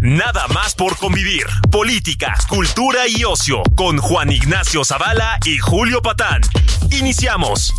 [0.00, 1.44] Nada más por convivir.
[1.70, 6.40] Política, cultura y ocio con Juan Ignacio Zavala y Julio Patán.
[6.90, 7.74] Iniciamos.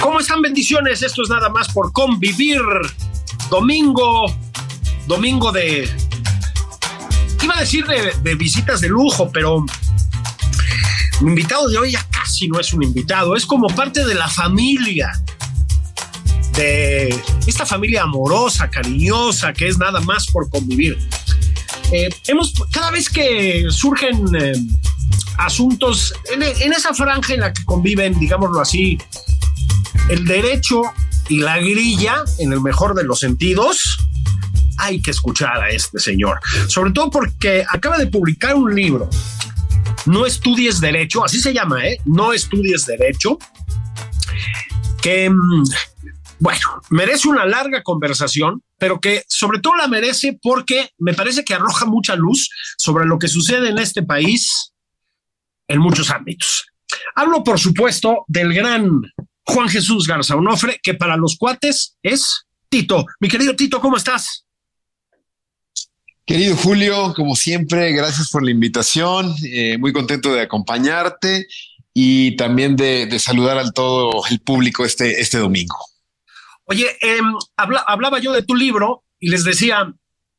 [0.00, 1.02] ¿Cómo están bendiciones?
[1.02, 2.60] Esto es nada más por convivir.
[3.54, 4.26] Domingo,
[5.06, 5.88] domingo de...
[7.40, 9.64] Iba a decir de, visitas de lujo, pero
[11.20, 14.26] mi invitado de hoy ya casi no es un invitado, es como parte de la
[14.26, 15.12] familia,
[16.56, 20.98] de esta familia amorosa, cariñosa, que es nada más por convivir.
[21.92, 24.54] Eh, hemos, cada vez que surgen eh,
[25.38, 28.98] asuntos en, en esa franja en la que conviven, digámoslo así,
[30.08, 30.82] el derecho
[31.28, 33.96] y la grilla, en el mejor de los sentidos,
[34.78, 36.40] hay que escuchar a este señor.
[36.68, 39.08] Sobre todo porque acaba de publicar un libro.
[40.06, 41.98] No estudies derecho, así se llama, ¿eh?
[42.04, 43.38] No estudies derecho.
[45.00, 45.64] Que, mm,
[46.40, 51.54] bueno, merece una larga conversación, pero que sobre todo la merece porque me parece que
[51.54, 54.72] arroja mucha luz sobre lo que sucede en este país
[55.68, 56.66] en muchos ámbitos.
[57.14, 59.00] Hablo, por supuesto, del gran
[59.46, 63.06] Juan Jesús Garza Onofre, que para los cuates es Tito.
[63.20, 64.44] Mi querido Tito, ¿cómo estás?
[66.26, 69.34] Querido Julio, como siempre, gracias por la invitación.
[69.44, 71.46] Eh, muy contento de acompañarte
[71.92, 75.76] y también de, de, saludar al todo el público este, este domingo.
[76.64, 77.20] Oye, eh,
[77.56, 79.92] habla, hablaba yo de tu libro y les decía,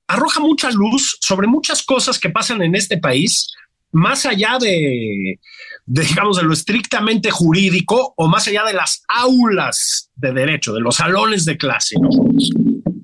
[0.07, 3.53] arroja mucha luz sobre muchas cosas que pasan en este país,
[3.95, 5.39] más allá de,
[5.85, 10.81] de, digamos, de lo estrictamente jurídico o más allá de las aulas de derecho, de
[10.81, 12.09] los salones de clase, ¿no?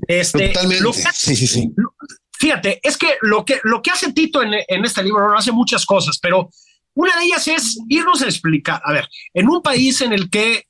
[0.08, 0.84] Este, Totalmente.
[0.84, 1.72] Lo, sí, sí, sí.
[1.76, 1.94] Lo,
[2.34, 5.52] fíjate, es que lo que, lo que hace Tito en, en este libro no hace
[5.52, 6.50] muchas cosas, pero
[6.94, 10.66] una de ellas es irnos a explicar, a ver, en un país en el que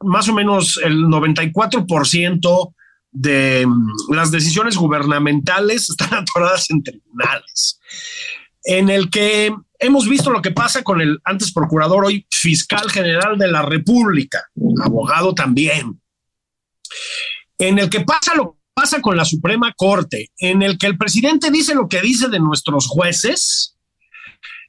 [0.00, 2.74] más o menos el 94%
[3.10, 3.66] de
[4.10, 7.80] las decisiones gubernamentales están atoradas en tribunales,
[8.68, 13.38] en el que hemos visto lo que pasa con el antes procurador, hoy fiscal general
[13.38, 14.44] de la República,
[14.84, 16.02] abogado también,
[17.56, 20.98] en el que pasa lo que pasa con la Suprema Corte, en el que el
[20.98, 23.74] presidente dice lo que dice de nuestros jueces,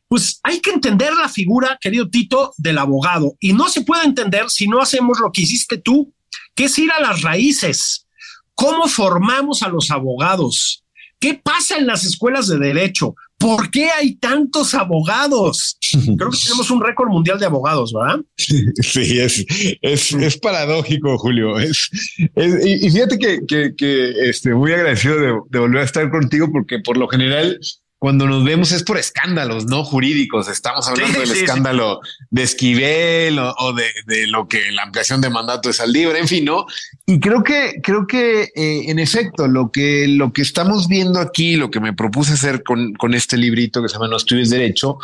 [0.07, 3.35] pues hay que entender la figura, querido Tito, del abogado.
[3.41, 6.13] Y no se puede entender si no hacemos lo que hiciste tú,
[6.55, 8.07] que es ir a las raíces.
[8.55, 10.85] ¿Cómo formamos a los abogados?
[11.19, 13.13] ¿Qué pasa en las escuelas de derecho?
[13.39, 15.77] ¿Por qué hay tantos abogados?
[16.17, 18.19] Creo que tenemos un récord mundial de abogados, ¿verdad?
[18.81, 19.45] Sí, es,
[19.81, 21.57] es, es paradójico, Julio.
[21.57, 21.89] Es,
[22.35, 26.51] es, y fíjate que, que, que este, muy agradecido de, de volver a estar contigo
[26.51, 27.59] porque por lo general
[27.99, 30.47] cuando nos vemos es por escándalos, no jurídicos.
[30.47, 32.25] Estamos hablando sí, del sí, escándalo sí.
[32.29, 36.29] de Esquivel o, o de, de, lo que la ampliación de mandato de Saldívar, en
[36.29, 36.65] fin, ¿no?
[37.05, 41.57] Y creo que, creo que eh, en efecto, lo que, lo que estamos viendo aquí,
[41.57, 44.97] lo que me propuse hacer con, con este librito que se llama No estudies derecho,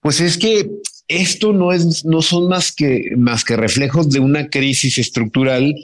[0.00, 0.68] pues es que
[1.08, 5.74] esto no es, no son más que, más que reflejos de una crisis estructural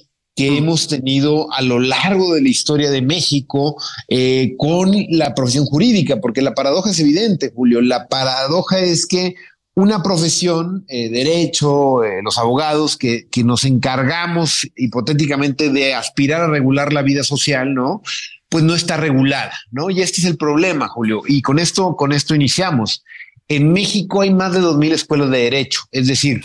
[0.41, 3.77] que hemos tenido a lo largo de la historia de México
[4.09, 7.83] eh, con la profesión jurídica, porque la paradoja es evidente, Julio.
[7.83, 9.35] La paradoja es que
[9.75, 16.49] una profesión, eh, derecho, eh, los abogados, que, que nos encargamos hipotéticamente de aspirar a
[16.49, 18.01] regular la vida social, ¿no?
[18.49, 19.91] Pues no está regulada, ¿no?
[19.91, 21.21] Y este es el problema, Julio.
[21.27, 23.05] Y con esto, con esto iniciamos.
[23.47, 26.41] En México hay más de 2.000 escuelas de derecho, es decir,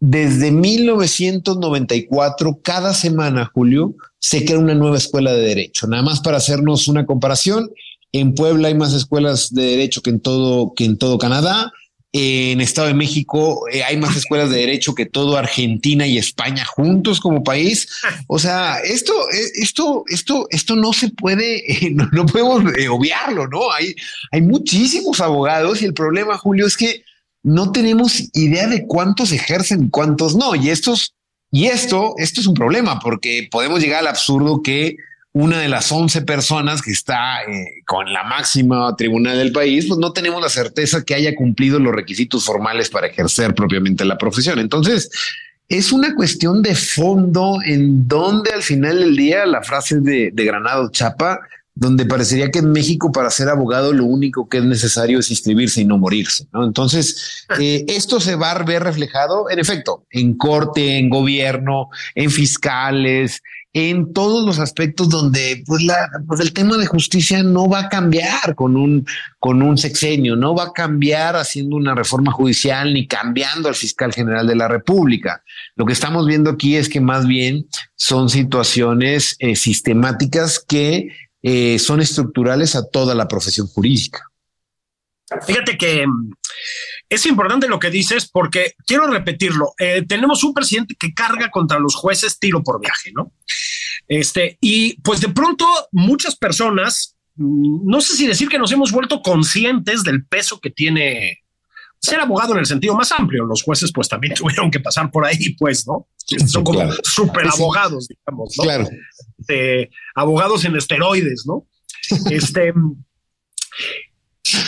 [0.00, 5.86] desde 1994, cada semana, Julio, se crea una nueva escuela de derecho.
[5.86, 7.70] Nada más para hacernos una comparación,
[8.14, 11.72] en Puebla hay más escuelas de derecho que en todo, que en todo Canadá.
[12.12, 16.64] En Estado de México eh, hay más escuelas de derecho que todo Argentina y España
[16.64, 17.88] juntos como país.
[18.28, 23.72] O sea, esto, eh, esto, esto, esto no se puede, no, no podemos obviarlo, ¿no?
[23.72, 23.96] Hay,
[24.30, 27.02] hay muchísimos abogados y el problema, Julio, es que
[27.44, 30.56] no tenemos idea de cuántos ejercen cuántos no.
[30.56, 30.72] Y
[31.52, 34.96] y esto, esto es un problema porque podemos llegar al absurdo que
[35.32, 39.98] una de las 11 personas que está eh, con la máxima tribunal del país, pues
[39.98, 44.58] no tenemos la certeza que haya cumplido los requisitos formales para ejercer propiamente la profesión.
[44.58, 45.10] Entonces,
[45.68, 50.90] es una cuestión de fondo en donde al final del día la frase de Granado
[50.90, 51.40] Chapa
[51.74, 55.80] donde parecería que en México para ser abogado lo único que es necesario es inscribirse
[55.80, 56.46] y no morirse.
[56.52, 56.64] ¿no?
[56.64, 62.30] Entonces, eh, esto se va a ver reflejado, en efecto, en corte, en gobierno, en
[62.30, 63.42] fiscales,
[63.72, 67.88] en todos los aspectos donde pues, la, pues el tema de justicia no va a
[67.88, 69.04] cambiar con un,
[69.40, 74.12] con un sexenio, no va a cambiar haciendo una reforma judicial ni cambiando al fiscal
[74.12, 75.42] general de la República.
[75.74, 77.66] Lo que estamos viendo aquí es que más bien
[77.96, 81.08] son situaciones eh, sistemáticas que
[81.46, 84.30] eh, son estructurales a toda la profesión jurídica.
[85.46, 86.32] Fíjate que mm,
[87.10, 89.74] es importante lo que dices porque quiero repetirlo.
[89.78, 93.30] Eh, tenemos un presidente que carga contra los jueces tiro por viaje, ¿no?
[94.08, 98.90] Este, y pues de pronto muchas personas, mm, no sé si decir que nos hemos
[98.90, 101.40] vuelto conscientes del peso que tiene
[102.00, 103.44] ser abogado en el sentido más amplio.
[103.44, 106.08] Los jueces pues también tuvieron que pasar por ahí, pues, ¿no?
[106.46, 108.64] Son como super abogados, digamos, ¿no?
[108.64, 108.88] Claro.
[109.46, 111.66] Este, abogados en esteroides, ¿no?
[112.30, 112.72] Este,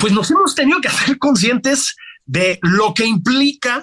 [0.00, 1.96] pues nos hemos tenido que hacer conscientes
[2.26, 3.82] de lo que implica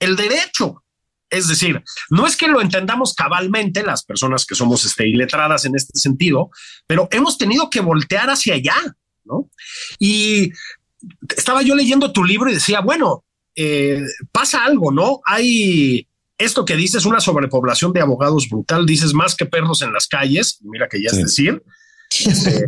[0.00, 0.82] el derecho.
[1.30, 5.76] Es decir, no es que lo entendamos cabalmente las personas que somos este, iletradas en
[5.76, 6.50] este sentido,
[6.86, 9.50] pero hemos tenido que voltear hacia allá, ¿no?
[10.00, 10.50] Y
[11.36, 13.24] estaba yo leyendo tu libro y decía, bueno,
[13.54, 15.20] eh, pasa algo, ¿no?
[15.26, 16.07] Hay
[16.38, 20.60] esto que dices, una sobrepoblación de abogados brutal, dices más que perros en las calles,
[20.62, 21.62] mira que ya es decir,
[22.10, 22.66] este,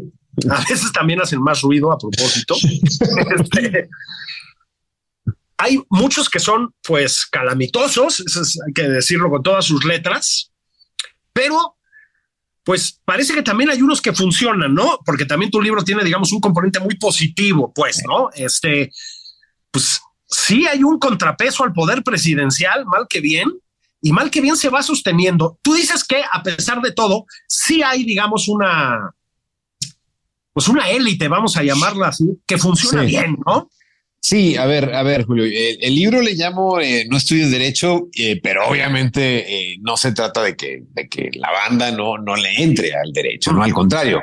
[0.51, 2.55] a veces también hacen más ruido a propósito.
[3.39, 3.89] Este,
[5.57, 10.53] hay muchos que son pues calamitosos, eso hay que decirlo con todas sus letras,
[11.33, 11.77] pero
[12.65, 14.99] pues parece que también hay unos que funcionan, ¿no?
[15.05, 18.31] Porque también tu libro tiene, digamos, un componente muy positivo, pues, ¿no?
[18.35, 18.91] Este,
[19.71, 23.51] pues sí hay un contrapeso al poder presidencial, mal que bien,
[24.03, 25.59] y mal que bien se va sosteniendo.
[25.63, 29.15] Tú dices que a pesar de todo, sí hay, digamos, una,
[30.53, 33.71] pues una élite, vamos a llamarla así, que funciona bien, ¿no?
[34.23, 38.39] Sí, a ver, a ver, Julio, el, libro le llamo eh, No estudies derecho, eh,
[38.43, 42.63] pero obviamente eh, no se trata de que, de que la banda no, no le
[42.63, 44.23] entre al derecho, no al contrario.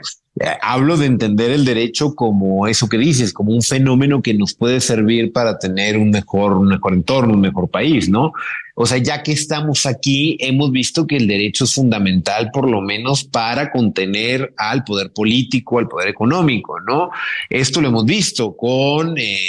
[0.61, 4.81] Hablo de entender el derecho como eso que dices, como un fenómeno que nos puede
[4.81, 8.33] servir para tener un mejor, un mejor entorno, un mejor país, ¿no?
[8.79, 12.79] O sea, ya que estamos aquí, hemos visto que el derecho es fundamental, por lo
[12.79, 17.09] menos para contener al poder político, al poder económico, ¿no?
[17.49, 19.39] Esto lo hemos visto con eh,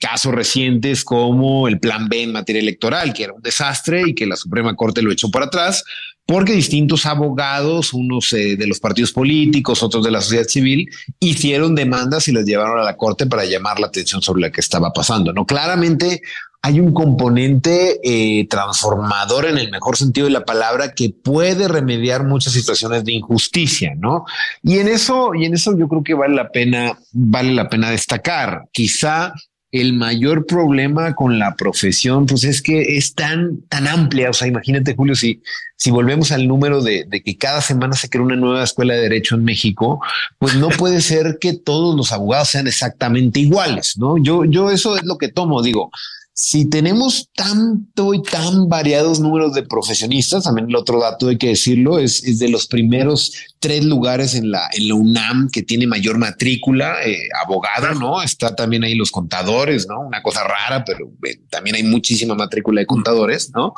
[0.00, 4.26] casos recientes como el Plan B en materia electoral, que era un desastre y que
[4.26, 5.84] la Suprema Corte lo echó por atrás,
[6.26, 10.88] porque distintos abogados, unos eh, de los partidos políticos, otros de la sociedad civil,
[11.20, 14.60] hicieron demandas y las llevaron a la corte para llamar la atención sobre lo que
[14.60, 15.32] estaba pasando.
[15.32, 16.22] No, claramente
[16.62, 22.24] hay un componente eh, transformador en el mejor sentido de la palabra que puede remediar
[22.24, 24.24] muchas situaciones de injusticia, ¿no?
[24.62, 27.90] Y en eso, y en eso yo creo que vale la pena, vale la pena
[27.90, 28.62] destacar.
[28.72, 29.34] Quizá
[29.74, 34.30] el mayor problema con la profesión, pues es que es tan, tan amplia.
[34.30, 35.42] O sea, imagínate, Julio, si,
[35.74, 39.00] si volvemos al número de, de, que cada semana se crea una nueva escuela de
[39.00, 40.00] derecho en México,
[40.38, 44.16] pues no puede ser que todos los abogados sean exactamente iguales, ¿no?
[44.16, 45.90] Yo, yo eso es lo que tomo, digo,
[46.36, 51.48] si tenemos tanto y tan variados números de profesionistas, también el otro dato hay que
[51.48, 56.96] decirlo, es, es de los primeros tres lugares en la, UNAM que tiene mayor matrícula,
[57.06, 58.20] eh, abogado, ¿no?
[58.20, 60.00] Está también ahí los contadores, ¿no?
[60.00, 63.72] Una cosa rara, pero eh, también hay muchísima matrícula de contadores, ¿no?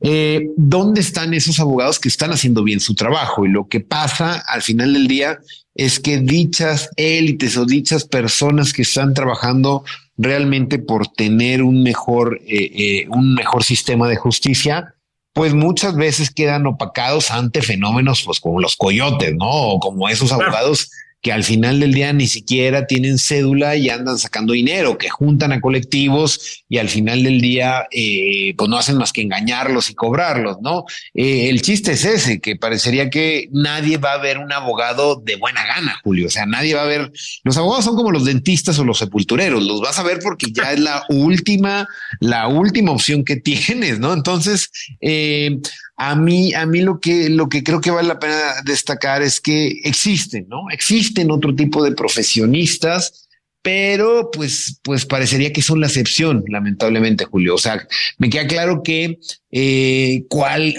[0.00, 3.44] Eh, ¿Dónde están esos abogados que están haciendo bien su trabajo?
[3.44, 5.40] Y lo que pasa al final del día
[5.74, 9.84] es que dichas élites o dichas personas que están trabajando
[10.18, 14.94] realmente por tener un mejor, eh, eh, un mejor sistema de justicia,
[15.32, 19.48] pues muchas veces quedan opacados ante fenómenos pues como los coyotes, ¿no?
[19.48, 24.18] O como esos abogados que al final del día ni siquiera tienen cédula y andan
[24.18, 28.98] sacando dinero, que juntan a colectivos y al final del día eh, pues no hacen
[28.98, 30.84] más que engañarlos y cobrarlos, ¿no?
[31.14, 35.36] Eh, el chiste es ese, que parecería que nadie va a ver un abogado de
[35.36, 37.10] buena gana, Julio, o sea, nadie va a ver,
[37.42, 40.72] los abogados son como los dentistas o los sepultureros, los vas a ver porque ya
[40.72, 41.88] es la última,
[42.20, 44.12] la última opción que tienes, ¿no?
[44.12, 44.70] Entonces,
[45.00, 45.58] eh,
[46.00, 49.40] a mí, a mí lo que, lo que creo que vale la pena destacar es
[49.40, 50.70] que existen, ¿no?
[50.70, 53.28] Existen otro tipo de profesionistas,
[53.62, 57.56] pero pues, pues parecería que son la excepción, lamentablemente, Julio.
[57.56, 57.84] O sea,
[58.16, 59.18] me queda claro que
[59.50, 60.72] eh, cuál,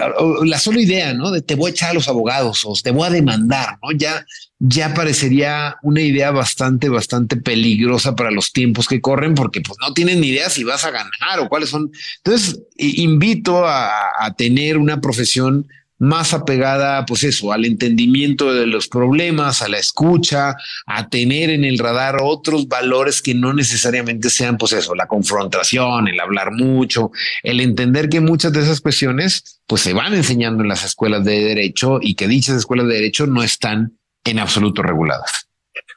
[0.45, 1.31] la sola idea, ¿no?
[1.31, 3.91] De te voy a echar a los abogados o te voy a demandar, ¿no?
[3.91, 4.25] Ya,
[4.59, 9.93] ya parecería una idea bastante, bastante peligrosa para los tiempos que corren, porque pues no
[9.93, 11.89] tienen ni idea si vas a ganar o cuáles son.
[12.17, 13.89] Entonces, invito a,
[14.37, 20.55] tener una profesión más apegada, pues eso, al entendimiento de los problemas, a la escucha,
[20.85, 26.07] a tener en el radar otros valores que no necesariamente sean, pues eso, la confrontación,
[26.07, 27.11] el hablar mucho,
[27.43, 31.43] el entender que muchas de esas cuestiones, pues se van enseñando en las escuelas de
[31.43, 33.98] derecho y que dichas escuelas de derecho no están
[34.29, 35.49] en absoluto reguladas.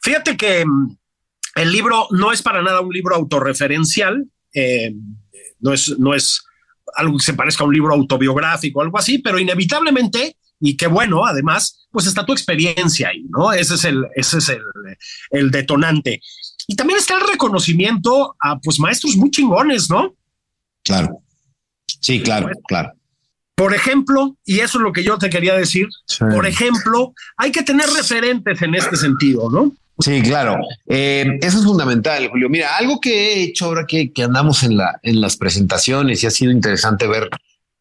[0.03, 0.97] Fíjate que mm,
[1.57, 4.95] el libro no es para nada un libro autorreferencial, eh,
[5.61, 6.43] no es, no es
[6.97, 11.25] algo que se parezca a un libro autobiográfico, algo así, pero inevitablemente, y qué bueno,
[11.25, 13.53] además, pues está tu experiencia ahí, ¿no?
[13.53, 14.63] Ese es el, ese es el,
[15.31, 16.21] el detonante.
[16.67, 20.15] Y también está el reconocimiento a pues maestros muy chingones, ¿no?
[20.85, 21.23] Claro.
[22.01, 22.93] Sí, claro, claro.
[23.55, 27.63] Por ejemplo, y eso es lo que yo te quería decir, por ejemplo, hay que
[27.63, 29.73] tener referentes en este sentido, ¿no?
[29.99, 30.59] Sí, claro.
[30.87, 32.49] Eh, eso es fundamental, Julio.
[32.49, 36.31] Mira, algo que he hecho ahora que, andamos en, la, en las presentaciones y ha
[36.31, 37.29] sido interesante ver,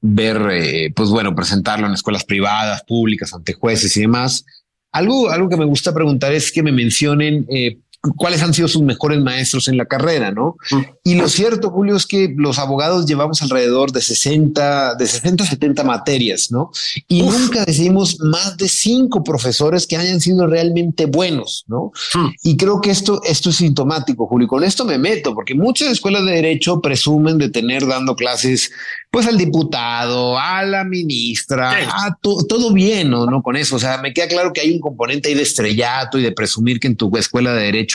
[0.01, 4.46] ver, eh, pues bueno, presentarlo en escuelas privadas, públicas, ante jueces y demás.
[4.92, 7.78] Algo, algo que me gusta preguntar es que me mencionen eh,
[8.15, 10.55] cuáles han sido sus mejores maestros en la carrera, ¿no?
[10.72, 10.81] Mm.
[11.03, 15.48] Y lo cierto, Julio, es que los abogados llevamos alrededor de 60, de 60 a
[15.48, 16.72] 70 materias, ¿no?
[17.08, 21.91] Y nunca decimos más de cinco profesores que hayan sido realmente buenos, ¿no?
[22.15, 22.29] Mm.
[22.43, 24.46] Y creo que esto, esto es sintomático, Julio.
[24.46, 28.72] Y con esto me meto, porque muchas escuelas de derecho presumen de tener dando clases,
[29.12, 33.27] pues al diputado, a la ministra, a todo bien, ¿no?
[33.27, 33.43] ¿no?
[33.43, 36.24] Con eso, o sea, me queda claro que hay un componente ahí de estrellato y
[36.24, 37.90] de presumir que en tu escuela de derecho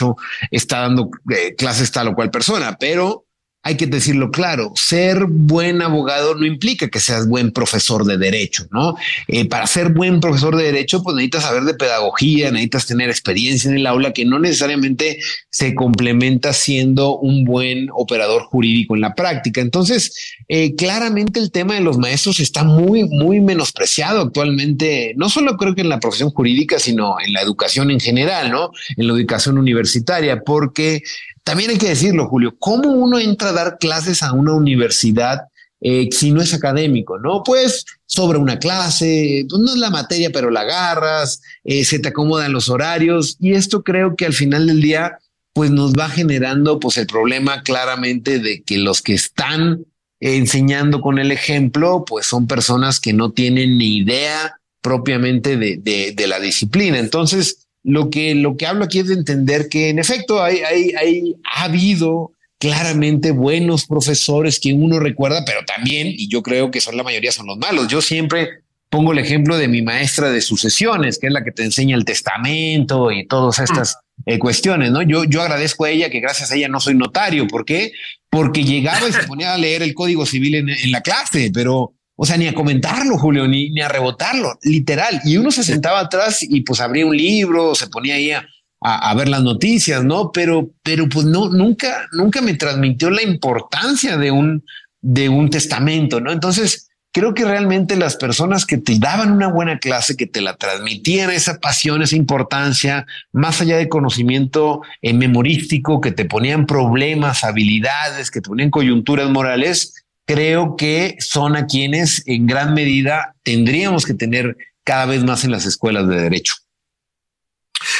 [0.51, 3.26] está dando eh, clases tal o cual persona, pero
[3.63, 8.65] hay que decirlo claro, ser buen abogado no implica que seas buen profesor de derecho,
[8.71, 8.95] ¿no?
[9.27, 13.69] Eh, para ser buen profesor de derecho, pues necesitas saber de pedagogía, necesitas tener experiencia
[13.69, 19.15] en el aula que no necesariamente se complementa siendo un buen operador jurídico en la
[19.15, 19.59] práctica.
[19.59, 20.13] Entonces,
[20.47, 25.75] eh, claramente el tema de los maestros está muy, muy menospreciado actualmente, no solo creo
[25.75, 28.71] que en la profesión jurídica, sino en la educación en general, ¿no?
[28.95, 31.01] En la educación universitaria, porque
[31.47, 35.43] también hay que decirlo, Julio, ¿cómo uno entra a dar clases a una universidad
[35.79, 37.19] eh, si no es académico?
[37.19, 41.99] No, pues sobre una clase, pues no es la materia, pero la agarras, eh, se
[41.99, 45.19] te acomodan los horarios y esto creo que al final del día
[45.53, 49.85] pues nos va generando pues el problema claramente de que los que están
[50.19, 56.41] enseñando con el ejemplo pues son personas que no tienen ni idea propiamente de la
[56.41, 56.99] disciplina.
[56.99, 61.35] Entonces, lo que, lo que hablo aquí es de entender que en efecto hay, hay,
[61.55, 66.97] ha habido claramente buenos profesores que uno recuerda, pero también, y yo creo que son
[66.97, 67.87] la mayoría, son los malos.
[67.87, 71.63] Yo siempre pongo el ejemplo de mi maestra de sucesiones, que es la que te
[71.63, 75.01] enseña el testamento y todas estas eh, cuestiones, ¿no?
[75.01, 77.47] Yo, yo agradezco a ella que gracias a ella no soy notario.
[77.47, 77.91] ¿Por qué?
[78.29, 82.25] Porque llegaba y se ponía a leer el Código Civil en la clase, pero o
[82.25, 85.21] sea, ni a comentarlo, Julio, ni, ni a rebotarlo, literal.
[85.23, 88.43] Y uno se sentaba atrás y pues abría un libro, se ponía ahí a,
[88.81, 90.31] a, ver las noticias, ¿no?
[90.31, 94.65] Pero, pero pues no, nunca, nunca me transmitió la importancia de un,
[94.99, 96.31] de un testamento, ¿no?
[96.31, 100.55] Entonces, creo que realmente las personas que te daban una buena clase, que te la
[100.55, 107.43] transmitían esa pasión, esa importancia, más allá de conocimiento eh, memorístico, que te ponían problemas,
[107.43, 114.05] habilidades, que te ponían coyunturas morales, creo que son a quienes en gran medida tendríamos
[114.05, 116.53] que tener cada vez más en las escuelas de derecho.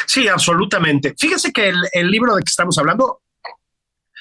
[0.06, 1.16] Sí, absolutamente.
[1.18, 3.22] Fíjese que el, libro de que estamos hablando,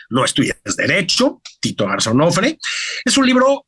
[0.08, 2.58] No estudias Derecho, Tito Garzonofre,
[3.04, 3.66] es un libro,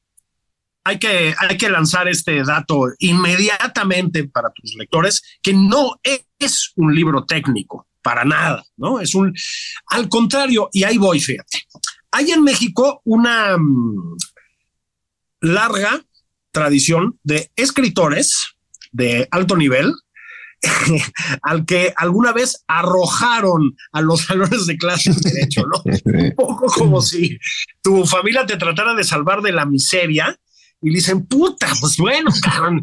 [0.84, 5.96] hay que, hay que lanzar este dato inmediatamente para tus lectores, que no
[6.38, 9.00] es un libro técnico, para nada, ¿no?
[9.00, 9.34] Es un,
[9.86, 11.58] al contrario, y ahí voy, fíjate.
[12.10, 14.16] Hay en México una mm,
[15.40, 16.02] larga
[16.52, 18.56] tradición de escritores
[18.92, 19.94] de alto nivel
[21.42, 25.82] al que alguna vez arrojaron a los salones de clase de derecho, ¿no?
[25.84, 27.38] Un poco como si
[27.82, 30.36] tu familia te tratara de salvar de la miseria
[30.80, 32.82] y dicen, puta, pues bueno, cabrón,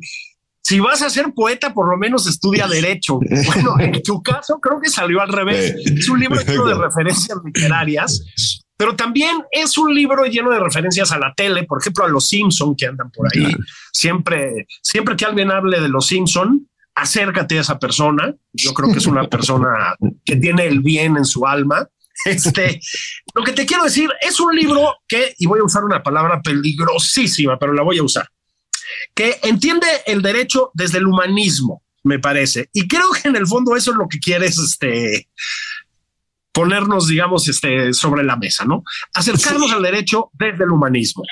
[0.61, 3.19] si vas a ser poeta, por lo menos estudia derecho.
[3.19, 5.75] Bueno, en tu caso creo que salió al revés.
[5.85, 11.19] Es un libro de referencias literarias, pero también es un libro lleno de referencias a
[11.19, 13.55] la tele, por ejemplo, a los Simpson que andan por ahí.
[13.91, 18.33] Siempre, siempre que alguien hable de los Simpson, acércate a esa persona.
[18.53, 21.87] Yo creo que es una persona que tiene el bien en su alma.
[22.23, 22.79] Este,
[23.35, 26.41] lo que te quiero decir es un libro que, y voy a usar una palabra
[26.41, 28.29] peligrosísima, pero la voy a usar,
[29.13, 32.69] que entiende el derecho desde el humanismo, me parece.
[32.71, 35.27] Y creo que en el fondo eso es lo que quieres, este,
[36.55, 38.83] ponernos, digamos, este, sobre la mesa, ¿no?
[39.13, 41.23] Acercarnos al derecho desde el humanismo.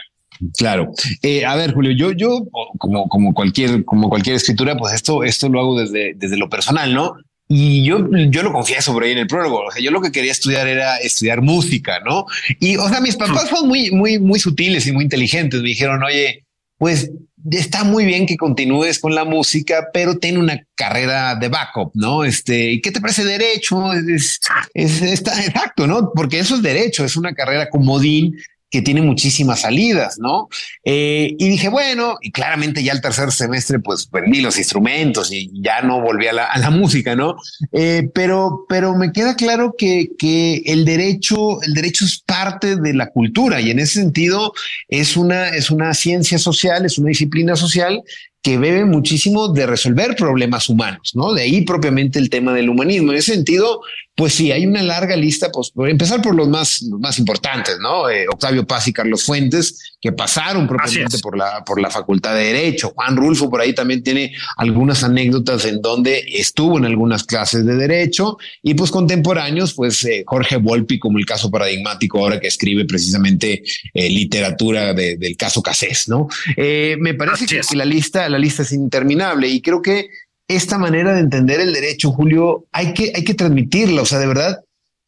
[0.58, 0.92] Claro.
[1.22, 2.46] Eh, a ver, Julio, yo, yo,
[2.78, 6.94] como, como cualquier, como cualquier escritura, pues esto, esto lo hago desde, desde lo personal,
[6.94, 7.16] ¿no?
[7.48, 9.62] Y yo, yo lo confieso por ahí en el prólogo.
[9.66, 12.26] O sea, yo lo que quería estudiar era estudiar música, ¿no?
[12.60, 15.62] Y, o sea, mis papás fueron muy, muy, muy sutiles y muy inteligentes.
[15.62, 16.44] Me dijeron, oye,
[16.84, 17.10] pues
[17.50, 22.26] está muy bien que continúes con la música, pero ten una carrera de backup, ¿no?
[22.26, 23.94] Este, ¿y qué te parece derecho?
[23.94, 24.42] Es,
[24.74, 26.12] es, está exacto, ¿no?
[26.14, 28.36] Porque eso es derecho, es una carrera comodín
[28.74, 30.50] que tiene muchísimas salidas, ¿no?
[30.84, 35.52] Eh, y dije, bueno, y claramente ya el tercer semestre, pues vendí los instrumentos y
[35.54, 37.36] ya no volví a la, música, ¿no?
[37.72, 42.96] Eh, pero, pero me queda claro que, que el derecho, el derecho es parte de
[42.96, 44.54] la cultura y en ese sentido
[44.88, 48.02] es una, es una ciencia social, es una disciplina social
[48.42, 51.34] que bebe muchísimo de resolver problemas humanos, ¿no?
[51.34, 53.12] De ahí propiamente el tema del humanismo.
[53.12, 53.82] En ese sentido,
[54.16, 58.10] pues sí, hay una larga lista, pues por empezar por los más, más importantes, ¿no?
[58.10, 62.54] Eh, Octavio Paz y Carlos Fuentes, que pasaron propiamente por la, por la Facultad de
[62.54, 62.94] Derecho.
[62.96, 67.76] Juan Rulfo por ahí también tiene algunas anécdotas en donde estuvo en algunas clases de
[67.76, 72.86] Derecho y pues contemporáneos, pues eh, Jorge Volpi como el caso paradigmático ahora que escribe
[72.86, 76.28] precisamente eh, literatura del caso Casés, ¿no?
[76.56, 80.10] me parece que, que la lista, la lista es interminable y creo que
[80.48, 84.02] esta manera de entender el derecho, Julio, hay que, hay que transmitirla.
[84.02, 84.60] O sea, de verdad,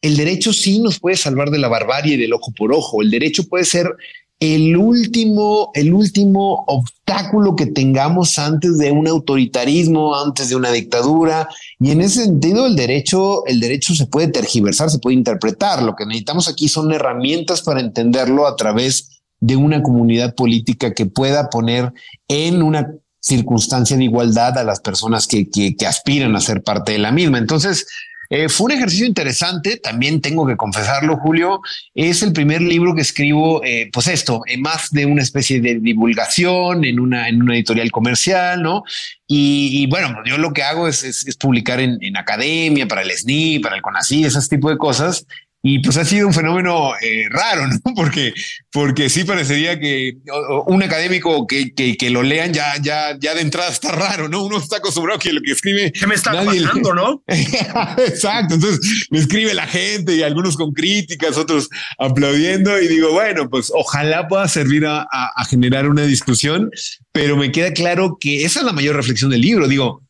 [0.02, 3.02] el derecho sí nos puede salvar de la barbarie y del ojo por ojo.
[3.02, 3.94] El derecho puede ser
[4.38, 11.48] el último, el último obstáculo que tengamos antes de un autoritarismo, antes de una dictadura.
[11.80, 15.82] Y en ese sentido, el derecho, el derecho se puede tergiversar, se puede interpretar.
[15.82, 21.06] Lo que necesitamos aquí son herramientas para entenderlo a través de una comunidad política que
[21.06, 21.92] pueda poner
[22.28, 22.90] en una
[23.26, 27.38] circunstancia de igualdad a las personas que, que, aspiran a ser parte de la misma.
[27.38, 27.86] Entonces,
[28.30, 31.60] eh, fue un ejercicio interesante, también tengo que confesarlo, Julio.
[31.94, 35.80] Es el primer libro que escribo, eh, pues esto, en más de una especie de
[35.80, 38.84] divulgación en una, en una editorial comercial, ¿no?
[39.26, 43.74] Y, bueno, yo lo que hago es, es, publicar en, academia, para el SNI, para
[43.74, 45.26] el CONACYT, ese tipo de cosas.
[45.62, 47.76] Y pues ha sido un fenómeno eh, raro, ¿no?
[47.96, 48.32] Porque,
[48.70, 50.18] porque sí parecería que
[50.66, 54.44] un académico que, que, lo lean ya, ya, ya de entrada está raro, ¿no?
[54.44, 55.92] Uno está acostumbrado a que lo que escribe.
[55.92, 57.22] ¿Qué me está pasando, no?
[57.26, 58.54] Exacto.
[58.54, 62.80] Entonces me escribe la gente y algunos con críticas, otros aplaudiendo.
[62.80, 66.70] Y digo, bueno, pues ojalá pueda servir a, a generar una discusión,
[67.12, 69.66] pero me queda claro que esa es la mayor reflexión del libro.
[69.66, 70.02] Digo,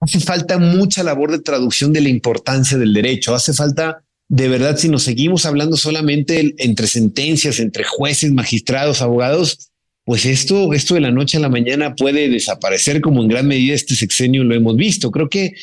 [0.00, 3.34] hace falta mucha labor de traducción de la importancia del derecho.
[3.34, 9.70] Hace falta de verdad, si nos seguimos hablando solamente entre sentencias, entre jueces, magistrados, abogados,
[10.04, 13.74] pues esto, esto de la noche a la mañana puede desaparecer como en gran medida
[13.74, 15.10] este sexenio lo hemos visto.
[15.10, 15.54] Creo que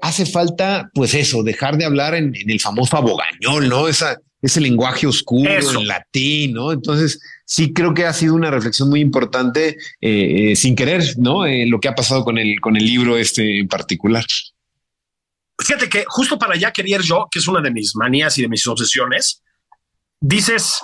[0.00, 3.88] hace falta, pues eso, dejar de hablar en, el famoso abogañol, ¿no?
[3.88, 6.72] Esa, ese lenguaje oscuro en latín, ¿no?
[6.72, 11.46] Entonces, sí creo que ha sido una reflexión muy importante, eh, eh, sin querer, ¿no?
[11.46, 14.24] Eh, lo que ha pasado con el, con el libro este en particular.
[15.64, 18.42] Fíjate que justo para allá quería ir yo, que es una de mis manías y
[18.42, 19.42] de mis obsesiones,
[20.20, 20.80] dices,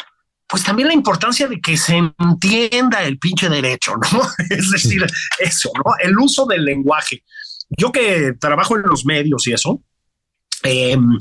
[0.47, 4.23] pues también la importancia de que se entienda el pinche derecho, ¿no?
[4.51, 5.05] Es decir,
[5.39, 5.93] eso, ¿no?
[6.03, 7.25] El uso del lenguaje.
[7.69, 9.83] Yo que trabajo en los medios y eso,
[10.63, 11.19] em,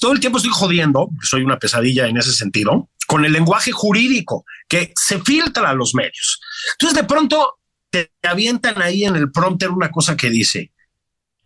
[0.00, 4.44] todo el tiempo estoy jodiendo, soy una pesadilla en ese sentido, con el lenguaje jurídico
[4.68, 6.40] que se filtra a los medios.
[6.72, 7.58] Entonces de pronto
[7.90, 10.72] te avientan ahí en el prompter una cosa que dice,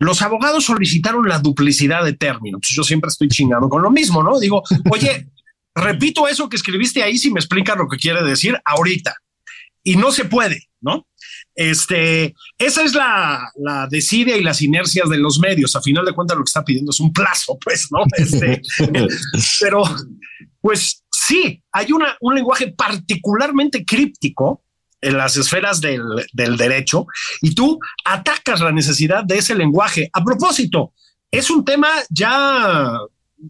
[0.01, 2.61] los abogados solicitaron la duplicidad de términos.
[2.63, 4.39] Yo siempre estoy chingando con lo mismo, ¿no?
[4.39, 5.27] Digo, oye,
[5.75, 9.15] repito eso que escribiste ahí si me explicas lo que quiere decir ahorita.
[9.83, 11.07] Y no se puede, ¿no?
[11.53, 15.75] Este, esa es la, la desidia y las inercias de los medios.
[15.75, 17.99] A final de cuentas, lo que está pidiendo es un plazo, pues, ¿no?
[18.17, 18.59] Este,
[19.59, 19.83] pero,
[20.61, 24.63] pues sí, hay una, un lenguaje particularmente críptico
[25.01, 27.05] en las esferas del, del derecho
[27.41, 30.09] y tú atacas la necesidad de ese lenguaje.
[30.13, 30.93] A propósito,
[31.31, 32.99] es un tema ya,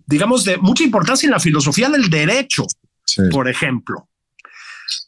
[0.05, 2.65] digamos, de mucha importancia en la filosofía del derecho,
[3.31, 4.07] por ejemplo.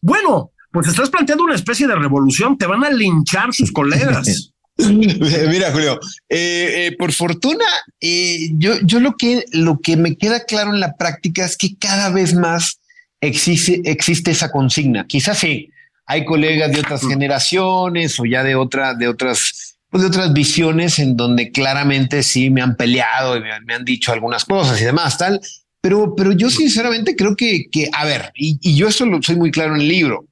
[0.02, 4.54] Bueno, pues estás planteando una especie de revolución, te van a linchar sus colegas.
[4.78, 7.66] Mira, Julio, eh, eh, por fortuna,
[8.02, 11.78] eh, yo, yo lo que lo que me queda claro en la práctica es que
[11.78, 12.80] cada vez más
[13.22, 15.06] existe, existe esa consigna.
[15.06, 15.70] Quizás sí,
[16.06, 21.00] hay colegas de otras generaciones o ya de otra, de otras, pues de otras visiones
[21.00, 25.18] en donde claramente sí me han peleado y me, han dicho algunas cosas y demás,
[25.18, 25.40] tal.
[25.82, 29.36] Pero, pero yo sinceramente creo que, que a ver, y, y yo eso lo soy
[29.36, 30.26] muy claro en el libro,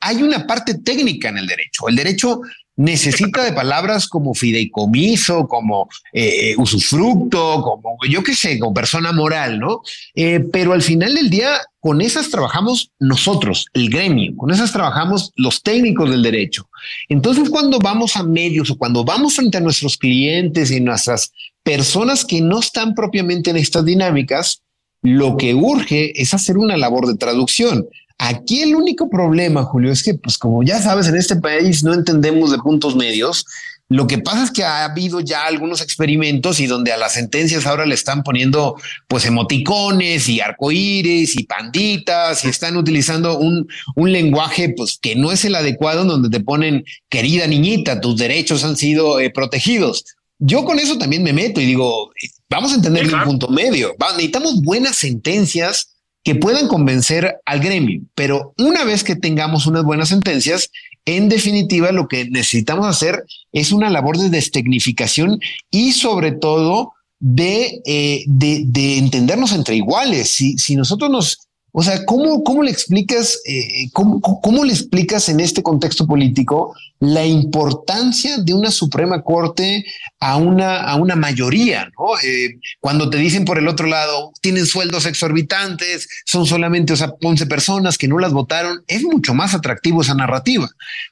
[0.00, 1.88] hay una parte técnica en el derecho.
[1.88, 2.40] El derecho
[2.76, 9.58] necesita de palabras como fideicomiso, como eh, usufructo, como yo qué sé, como persona moral,
[9.58, 9.82] ¿no?
[10.14, 15.32] Eh, pero al final del día, con esas trabajamos nosotros, el gremio, con esas trabajamos
[15.36, 16.68] los técnicos del derecho.
[17.08, 21.32] Entonces, cuando vamos a medios o cuando vamos frente a nuestros clientes y nuestras
[21.62, 24.62] personas que no están propiamente en estas dinámicas,
[25.02, 27.86] lo que urge es hacer una labor de traducción.
[28.18, 31.92] Aquí el único problema, Julio, es que, pues como ya sabes, en este país no
[31.92, 33.44] entendemos de puntos medios.
[33.88, 37.66] Lo que pasa es que ha habido ya algunos experimentos y donde a las sentencias
[37.66, 38.76] ahora le están poniendo
[39.08, 45.32] pues emoticones y arcoíris y panditas y están utilizando un, un lenguaje pues que no
[45.32, 50.04] es el adecuado donde te ponen querida niñita, tus derechos han sido eh, protegidos.
[50.38, 52.10] Yo con eso también me meto y digo,
[52.48, 53.94] vamos a entender un punto medio.
[54.16, 55.93] necesitamos buenas sentencias
[56.24, 58.02] que puedan convencer al gremio.
[58.14, 60.70] Pero una vez que tengamos unas buenas sentencias,
[61.04, 65.38] en definitiva lo que necesitamos hacer es una labor de destecnificación
[65.70, 70.30] y sobre todo de, eh, de, entendernos entre iguales.
[70.30, 71.38] Si, si nosotros nos
[71.76, 76.72] o sea, ¿cómo, cómo le explicas, eh, cómo, cómo, le explicas en este contexto político
[77.00, 79.84] la importancia de una Suprema Corte
[80.20, 81.90] a una, a una mayoría?
[81.98, 82.16] ¿no?
[82.22, 87.12] Eh, cuando te dicen por el otro lado, tienen sueldos exorbitantes, son solamente o sea,
[87.20, 90.70] 11 personas que no las votaron, es mucho más atractivo esa narrativa.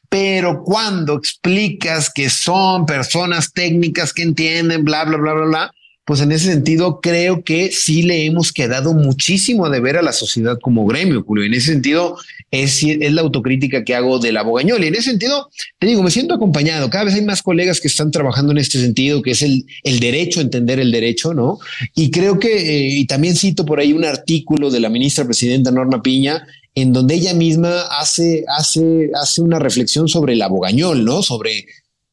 [0.08, 6.20] Pero cuando explicas que son personas técnicas que entienden, bla, bla, bla, bla, bla, pues
[6.20, 10.58] en ese sentido creo que sí le hemos quedado muchísimo de ver a la sociedad
[10.60, 11.44] como gremio, Julio.
[11.44, 12.16] En ese sentido
[12.50, 14.44] es, la autocrítica que hago de la.
[14.62, 16.90] Y en ese sentido, te digo, me siento acompañado.
[16.90, 20.00] Cada vez hay más colegas que están trabajando en este sentido, que es el, el
[20.00, 21.58] derecho a entender el derecho, ¿no?
[21.94, 25.70] Y creo que, eh, y también cito por ahí un artículo de la ministra presidenta
[25.70, 31.22] Norma Piña, en donde ella misma hace, hace, hace una reflexión sobre la Bogañol, ¿no?
[31.22, 31.66] Sobre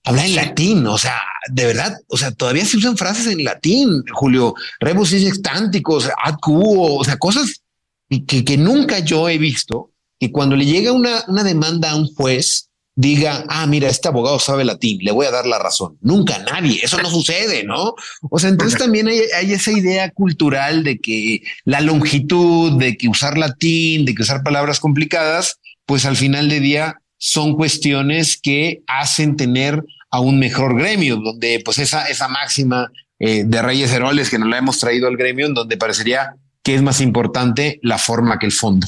[0.10, 4.04] habla en latín, o sea, de verdad, o sea, todavía se usan frases en latín,
[4.14, 7.62] Julio, rebus extánticos, ad o sea, cosas
[8.10, 12.08] que, que, nunca yo he visto, que cuando le llega una, una demanda a un
[12.08, 15.98] juez, diga, ah, mira, este abogado sabe latín, le voy a dar la razón.
[16.02, 17.94] Nunca nadie, eso no sucede, ¿no?
[18.32, 23.08] O sea, entonces también hay, hay, esa idea cultural de que la longitud, de que
[23.08, 28.82] usar latín, de que usar palabras complicadas, pues al final de día son cuestiones que
[28.88, 34.30] hacen tener a un mejor gremio, donde pues esa, esa máxima eh, de Reyes Heroles
[34.30, 37.98] que nos la hemos traído al gremio, en donde parecería que es más importante la
[37.98, 38.88] forma que el fondo.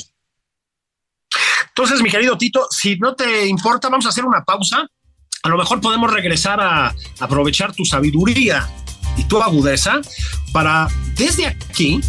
[1.70, 4.88] Entonces, mi querido Tito, si no te importa, vamos a hacer una pausa.
[5.44, 8.70] A lo mejor podemos regresar a aprovechar tu sabiduría
[9.18, 10.02] y tu agudeza
[10.54, 12.02] para desde aquí,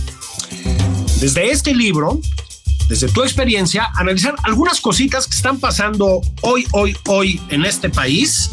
[1.20, 2.20] desde este libro,
[2.88, 8.50] desde tu experiencia, analizar algunas cositas que están pasando hoy, hoy, hoy en este país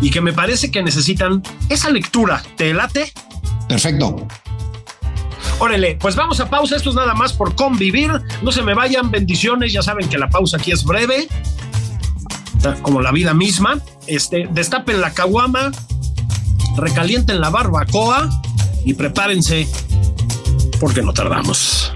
[0.00, 2.42] y que me parece que necesitan esa lectura.
[2.56, 3.12] ¿Te late?
[3.68, 4.26] Perfecto.
[5.58, 6.76] Órale, pues vamos a pausa.
[6.76, 8.10] Esto es nada más por convivir.
[8.42, 9.10] No se me vayan.
[9.10, 9.72] Bendiciones.
[9.72, 11.28] Ya saben que la pausa aquí es breve,
[12.82, 13.78] como la vida misma.
[14.06, 15.72] Este, destapen la caguama,
[16.76, 18.28] recalienten la barbacoa
[18.84, 19.66] y prepárense
[20.78, 21.95] porque no tardamos.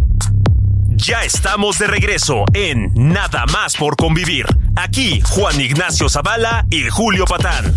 [1.03, 4.45] Ya estamos de regreso en Nada más por convivir.
[4.75, 7.73] Aquí Juan Ignacio Zavala y Julio Patán.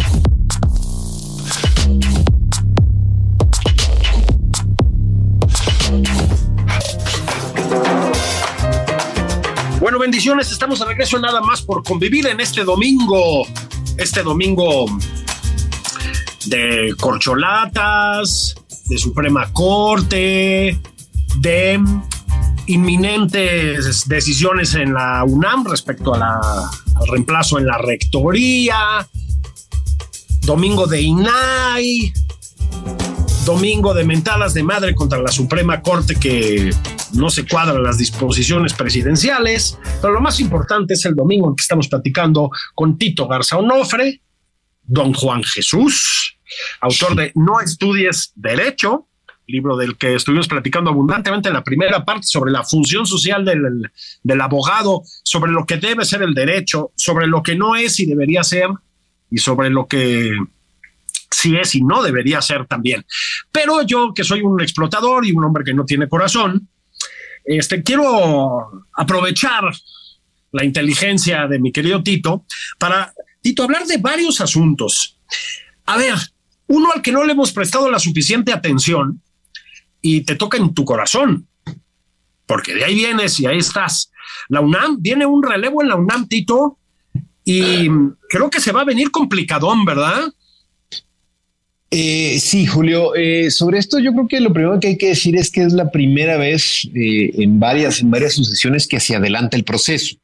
[9.80, 13.46] Bueno, bendiciones, estamos de regreso nada más por convivir en este domingo,
[13.96, 14.84] este domingo
[16.44, 20.78] de corcholatas, de Suprema Corte,
[21.38, 21.80] de
[22.66, 26.40] inminentes decisiones en la UNAM respecto al
[27.08, 29.06] reemplazo en la rectoría,
[30.42, 32.12] domingo de INAI,
[33.44, 36.70] domingo de mentadas de madre contra la Suprema Corte que
[37.12, 41.62] no se cuadran las disposiciones presidenciales, pero lo más importante es el domingo en que
[41.62, 44.22] estamos platicando con Tito Garza Onofre,
[44.82, 46.38] don Juan Jesús,
[46.80, 49.08] autor de No estudies derecho,
[49.46, 53.90] libro del que estuvimos platicando abundantemente en la primera parte sobre la función social del,
[54.22, 58.06] del abogado, sobre lo que debe ser el derecho, sobre lo que no es y
[58.06, 58.68] debería ser,
[59.30, 60.36] y sobre lo que
[61.30, 63.04] sí es y no debería ser también.
[63.50, 66.68] Pero yo, que soy un explotador y un hombre que no tiene corazón,
[67.44, 69.64] este, quiero aprovechar
[70.52, 72.44] la inteligencia de mi querido Tito
[72.78, 75.18] para, Tito, hablar de varios asuntos.
[75.86, 76.14] A ver,
[76.68, 79.20] uno al que no le hemos prestado la suficiente atención
[80.06, 81.48] y te toca en tu corazón,
[82.44, 84.12] porque de ahí vienes y ahí estás.
[84.50, 86.76] La UNAM, viene un relevo en la UNAM, Tito,
[87.42, 87.88] y
[88.28, 90.24] creo que se va a venir complicadón, ¿verdad?
[91.90, 93.14] Eh, sí, Julio.
[93.14, 95.72] Eh, sobre esto, yo creo que lo primero que hay que decir es que es
[95.72, 100.16] la primera vez eh, en varias, en varias sucesiones que se adelanta el proceso.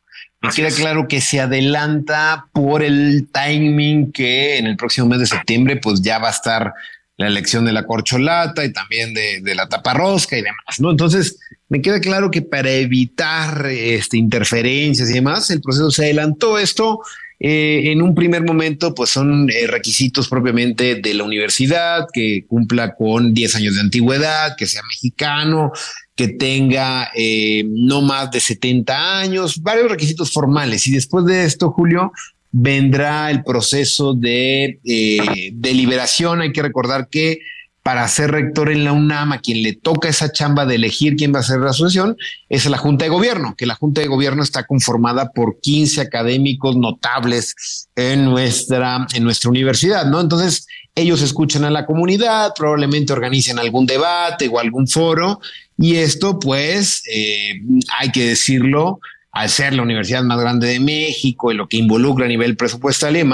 [0.42, 5.26] Me queda claro que se adelanta por el timing que en el próximo mes de
[5.26, 6.74] septiembre, pues ya va a estar
[7.20, 10.90] la elección de la corcholata y también de, la taparrosca y demás, ¿no?
[10.90, 16.58] Entonces, me queda claro que para evitar este, interferencias y demás, el proceso se adelantó.
[16.58, 17.02] Esto
[17.38, 22.94] eh, en un primer momento, pues son eh, requisitos propiamente de la universidad, que cumpla
[22.94, 25.72] con 10 años de antigüedad, que sea mexicano,
[26.16, 30.86] que tenga eh, no más de 70 años, varios requisitos formales.
[30.86, 32.12] Y después de esto, Julio,
[32.52, 36.40] vendrá el proceso de eh, deliberación.
[36.40, 37.40] Hay que recordar que
[37.82, 41.34] para ser rector en la UNAM, a quien le toca esa chamba de elegir quién
[41.34, 42.16] va a ser la asociación,
[42.48, 46.76] es la Junta de Gobierno, que la Junta de Gobierno está conformada por 15 académicos
[46.76, 50.20] notables en nuestra, en nuestra universidad, ¿no?
[50.20, 55.40] Entonces, ellos escuchan a la comunidad, probablemente organicen algún debate o algún foro,
[55.78, 57.62] y esto, pues, eh,
[57.98, 59.00] hay que decirlo,
[59.32, 63.16] al ser la universidad más grande de México y lo que involucra a nivel presupuestal
[63.16, 63.24] y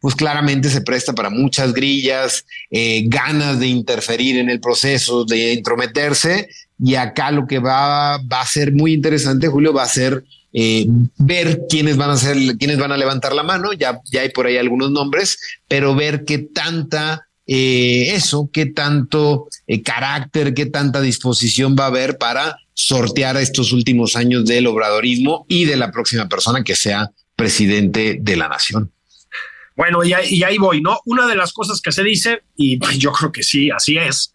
[0.00, 5.54] pues claramente se presta para muchas grillas, eh, ganas de interferir en el proceso, de
[5.54, 6.48] intrometerse.
[6.78, 10.86] Y acá lo que va, va a ser muy interesante, Julio, va a ser eh,
[11.16, 13.72] ver quiénes van a ser, quiénes van a levantar la mano.
[13.72, 19.48] Ya, ya hay por ahí algunos nombres, pero ver qué tanta eh, eso, qué tanto
[19.84, 25.64] carácter, qué tanta disposición va a haber para sortear estos últimos años del obradorismo y
[25.64, 28.92] de la próxima persona que sea presidente de la nación.
[29.74, 31.00] Bueno, y y ahí voy, ¿no?
[31.06, 34.32] Una de las cosas que se dice, y yo creo que sí, así es,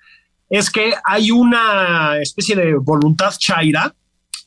[0.50, 3.94] es que hay una especie de voluntad chaira,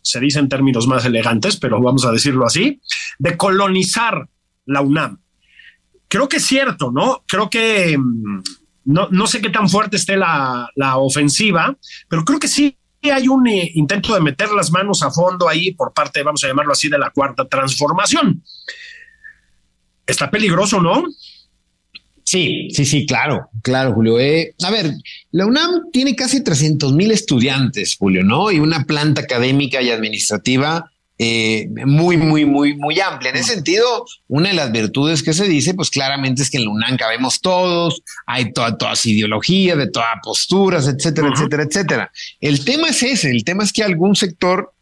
[0.02, 2.80] se dice en términos más elegantes, pero vamos a decirlo así,
[3.18, 4.28] de colonizar
[4.66, 5.20] la UNAM.
[6.08, 7.24] Creo que es cierto, ¿no?
[7.28, 8.42] Creo que mm,
[8.86, 11.76] no, no sé qué tan fuerte esté la, la ofensiva,
[12.08, 12.76] pero creo que sí
[13.10, 16.48] hay un eh, intento de meter las manos a fondo ahí por parte, vamos a
[16.48, 18.42] llamarlo así, de la cuarta transformación.
[20.06, 21.04] Está peligroso, ¿no?
[22.24, 24.18] Sí, sí, sí, claro, claro, Julio.
[24.18, 24.90] Eh, a ver,
[25.30, 28.50] la UNAM tiene casi 300 mil estudiantes, Julio, ¿no?
[28.50, 33.30] Y una planta académica y administrativa eh, muy, muy, muy, muy amplia.
[33.30, 36.64] En ese sentido, una de las virtudes que se dice, pues claramente es que en
[36.64, 42.12] la UNAM cabemos todos, hay toda, todas ideologías, de todas posturas, etcétera, etcétera, etcétera.
[42.40, 44.72] El tema es ese, el tema es que algún sector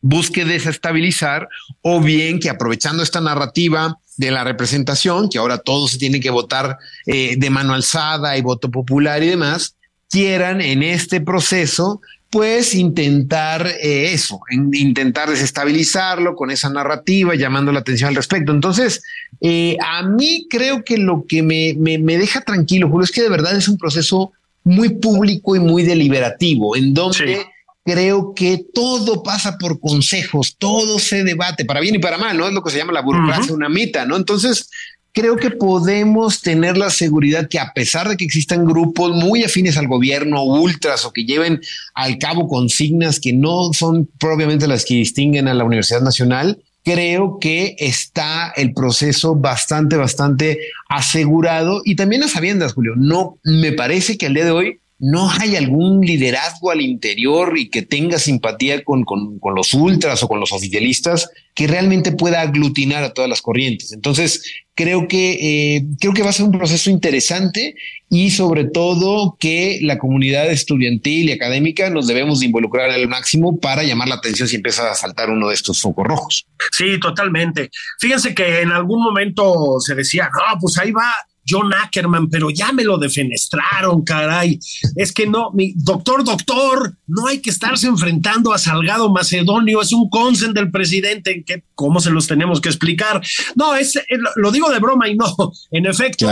[0.00, 1.48] busque desestabilizar
[1.80, 6.30] o bien que aprovechando esta narrativa de la representación, que ahora todo se tiene que
[6.30, 9.76] votar eh, de mano alzada y voto popular y demás,
[10.10, 12.00] quieran en este proceso
[12.32, 18.52] pues intentar eh, eso, intentar desestabilizarlo con esa narrativa, llamando la atención al respecto.
[18.52, 19.02] Entonces,
[19.42, 23.20] eh, a mí creo que lo que me, me, me, deja tranquilo, Julio, es que
[23.20, 24.32] de verdad es un proceso
[24.64, 27.44] muy público y muy deliberativo, en donde
[27.84, 32.46] creo que todo pasa por consejos, todo se debate, para bien y para mal, ¿no?
[32.46, 34.16] Es lo que se llama la burocracia, una mitad, ¿no?
[34.16, 34.70] Entonces,
[35.12, 39.76] creo que podemos tener la seguridad que a pesar de que existan grupos muy afines
[39.76, 41.60] al gobierno, ultras o que lleven
[41.94, 47.38] al cabo consignas que no son propiamente las que distinguen a la Universidad Nacional, creo
[47.38, 52.94] que está el proceso bastante, bastante asegurado y también a sabiendas, Julio.
[52.96, 57.70] No me parece que al día de hoy no hay algún liderazgo al interior y
[57.70, 63.02] que tenga simpatía con, con, los ultras o con los oficialistas que realmente pueda aglutinar
[63.02, 63.90] a todas las corrientes.
[63.90, 64.44] Entonces,
[64.76, 65.32] creo que,
[65.76, 67.74] eh, creo que va a ser un proceso interesante
[68.08, 73.58] y sobre todo que la comunidad estudiantil y académica nos debemos de involucrar al máximo
[73.58, 76.46] para llamar la atención si empieza a saltar uno de estos focos rojos.
[76.70, 77.70] Sí, totalmente.
[77.98, 81.12] Fíjense que en algún momento se decía, no, pues ahí va
[81.46, 84.58] John Ackerman, pero ya me lo defenestraron, caray.
[84.96, 89.92] Es que no, mi doctor, doctor, no hay que estarse enfrentando a Salgado Macedonio, es
[89.92, 93.20] un consen del presidente, que cómo se los tenemos que explicar.
[93.54, 93.98] No, es,
[94.36, 95.26] lo digo de broma y no,
[95.70, 96.26] en efecto,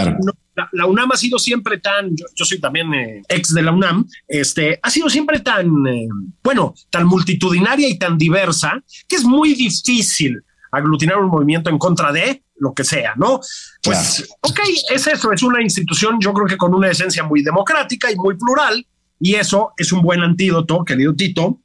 [0.73, 4.79] la, UNAM ha sido siempre tan, yo, soy también eh, ex de la UNAM, este,
[4.83, 6.09] ha sido siempre tan, eh,
[6.43, 10.43] bueno, tan multitudinaria y tan diversa que es muy difícil
[10.73, 13.41] aglutinar un movimiento en contra de lo que sea, ¿no?
[13.83, 14.61] Pues, ok,
[14.95, 18.37] es eso, es una institución, yo creo que con una esencia muy democrática y muy
[18.37, 18.87] plural,
[19.19, 21.59] y eso es un buen antídoto, querido Tito,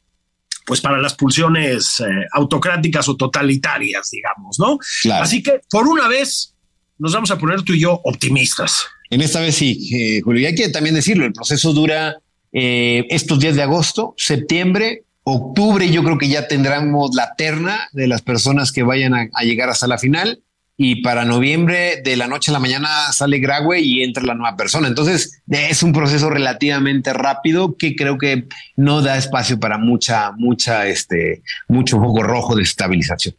[0.65, 4.79] pues para las pulsiones eh, autocráticas o totalitarias, digamos, ¿no?
[5.13, 6.55] Así que por una vez
[6.97, 8.85] nos vamos a poner tú y yo optimistas.
[9.09, 12.17] En esta vez sí, eh, Julio, y hay que también decirlo, el proceso dura
[12.51, 18.07] eh, estos días de agosto, septiembre, octubre, yo creo que ya tendremos la terna de
[18.07, 20.41] las personas que vayan a llegar hasta la final
[20.77, 24.57] y para noviembre de la noche a la mañana sale Graue y entra la nueva
[24.57, 24.87] persona.
[24.87, 30.87] Entonces es un proceso relativamente rápido que creo que no da espacio para mucha, mucha,
[30.87, 33.35] este, mucho foco rojo de estabilización.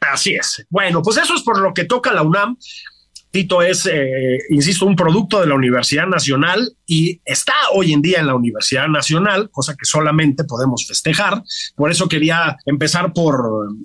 [0.00, 0.66] Así es.
[0.68, 2.56] Bueno, pues eso es por lo que toca la UNAM.
[3.32, 8.20] Tito es, eh, insisto, un producto de la Universidad Nacional y está hoy en día
[8.20, 11.42] en la Universidad Nacional, cosa que solamente podemos festejar.
[11.74, 13.34] Por eso quería empezar por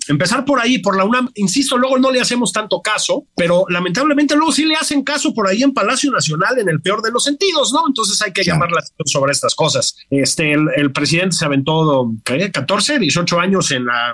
[0.10, 1.29] empezar por ahí, por la UNAM.
[1.36, 5.47] Insisto, luego no le hacemos tanto caso, pero lamentablemente luego sí le hacen caso por
[5.47, 7.88] ahí en Palacio Nacional en el peor de los sentidos, ¿no?
[7.88, 9.95] Entonces hay que llamar la atención sobre estas cosas.
[10.10, 12.51] Este, el, el presidente se aventó ¿qué?
[12.51, 14.13] 14, 18 años en la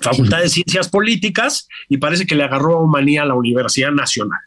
[0.00, 4.40] Facultad de Ciencias Políticas y parece que le agarró manía a la Universidad Nacional.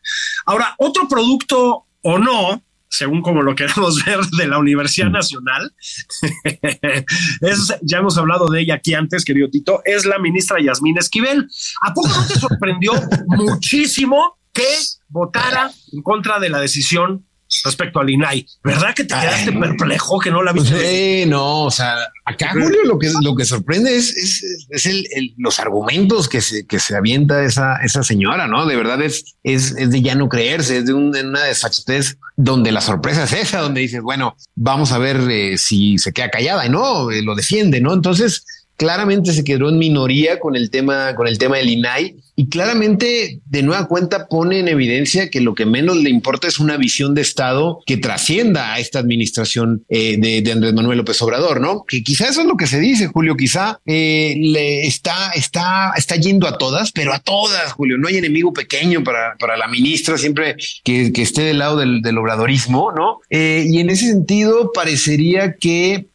[0.45, 5.73] Ahora, otro producto o no, según como lo queramos ver de la Universidad Nacional,
[7.41, 11.47] es, ya hemos hablado de ella aquí antes, querido Tito, es la ministra Yasmín Esquivel.
[11.81, 12.93] ¿A poco no te sorprendió
[13.27, 14.67] muchísimo que
[15.09, 17.25] votara en contra de la decisión
[17.63, 18.45] respecto al INAI.
[18.63, 21.23] ¿Verdad que te quedaste perplejo que no la viste?
[21.23, 24.13] Sí, no, o sea, acá Julio lo que, lo que sorprende es,
[24.69, 28.65] es, el, los argumentos que se, que se avienta esa, esa señora, ¿no?
[28.65, 33.23] De verdad es, es, de ya no creerse, es de, una desfachatez donde la sorpresa
[33.23, 37.11] es esa, donde dices, bueno, vamos a ver eh, si se queda callada y no,
[37.11, 37.93] eh, lo defiende, ¿no?
[37.93, 38.45] Entonces,
[38.77, 43.41] claramente se quedó en minoría con el tema, con el tema del INAI y claramente
[43.45, 47.13] de nueva cuenta pone en evidencia que lo que menos le importa es una visión
[47.13, 51.83] de Estado que trascienda a esta administración eh, de, Andrés Manuel López Obrador, ¿no?
[51.87, 56.15] Que quizá eso es lo que se dice, Julio, quizá eh, le está, está, está
[56.15, 60.17] yendo a todas, pero a todas, Julio, no hay enemigo pequeño para, para la ministra
[60.17, 63.19] siempre que, que esté del lado del, del obradorismo, ¿no?
[63.29, 66.07] Eh, y en ese sentido parecería que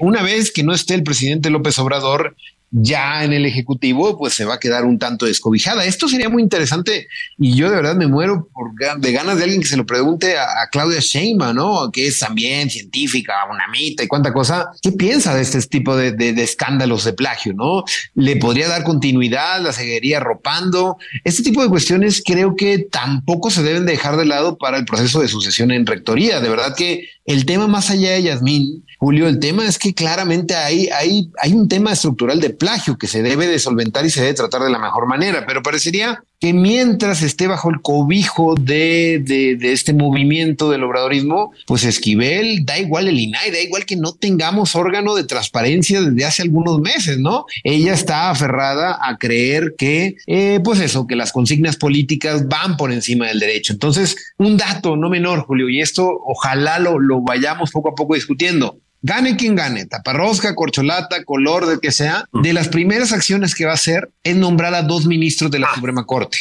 [0.00, 2.36] una vez que no esté el presidente López Obrador,
[2.70, 5.84] ya en el Ejecutivo, pues se va a quedar un tanto descobijada.
[5.84, 7.08] Esto sería muy interesante
[7.38, 10.36] y yo de verdad me muero por, de ganas de alguien que se lo pregunte
[10.36, 11.90] a, Claudia Sheinbaum, ¿no?
[11.92, 14.70] Que es también científica, una mita y cuánta cosa.
[14.82, 17.84] ¿Qué piensa de este tipo de, de, escándalos de plagio, no?
[18.14, 19.60] ¿Le podría dar continuidad?
[19.62, 20.98] ¿La seguiría arropando?
[21.24, 25.20] Este tipo de cuestiones creo que tampoco se deben dejar de lado para el proceso
[25.20, 26.40] de sucesión en rectoría.
[26.40, 30.54] De verdad que el tema más allá de Yasmín, Julio, el tema es que claramente
[30.54, 34.22] hay, hay, hay un tema estructural de plagio que se debe de solventar y se
[34.22, 39.22] debe tratar de la mejor manera, pero parecería que mientras esté bajo el cobijo de,
[39.24, 44.12] de, este movimiento del obradorismo, pues Esquivel, da igual el INAI, da igual que no
[44.14, 47.46] tengamos órgano de transparencia desde hace algunos meses, ¿no?
[47.64, 52.92] Ella está aferrada a creer que, eh, pues eso, que las consignas políticas van por
[52.92, 53.72] encima del derecho.
[53.72, 58.14] Entonces, un dato no menor, Julio, y esto ojalá lo, lo vayamos poco a poco
[58.14, 63.64] discutiendo gane quien gane, taparrosca, corcholata, color, de que sea, de las primeras acciones que
[63.64, 65.74] va a hacer es nombrar a dos ministros de la ah.
[65.76, 66.38] Suprema Corte.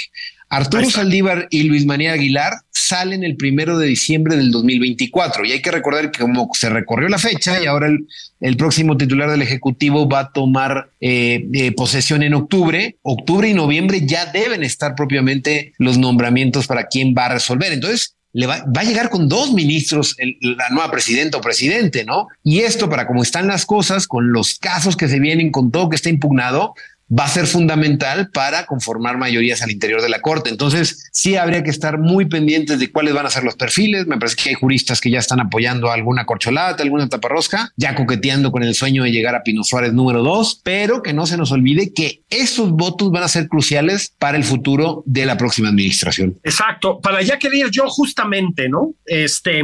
[0.50, 5.62] Arturo Saldívar y Luis María Aguilar salen el primero de diciembre del 2024 y hay
[5.62, 10.08] que recordar que como se recorrió la fecha y ahora el, próximo titular del Ejecutivo
[10.08, 15.74] va a tomar eh, eh, posesión en octubre, octubre y noviembre ya deben estar propiamente
[15.80, 17.74] los nombramientos para quién va a resolver.
[17.74, 22.28] Entonces, le va, a llegar con dos ministros la nueva presidenta o presidente, ¿no?
[22.44, 25.88] Y esto, para cómo están las cosas, con los casos que se vienen, con todo
[25.88, 26.74] que está impugnado,
[27.12, 30.50] va a ser fundamental para conformar mayorías al interior de la Corte.
[30.50, 34.08] Entonces, sí habría que estar muy pendientes de cuáles van a ser los perfiles.
[34.08, 38.52] Me parece que hay juristas que ya están apoyando alguna corcholata, alguna taparrosca, ya coqueteando
[38.52, 41.52] con el sueño de llegar a Pino Suárez número dos, pero que no se nos
[41.52, 46.40] olvide que esos votos van a ser cruciales para el futuro de la próxima administración.
[46.44, 47.00] Exacto.
[47.00, 48.94] Para ya quería yo justamente, ¿no?
[49.06, 49.62] Este,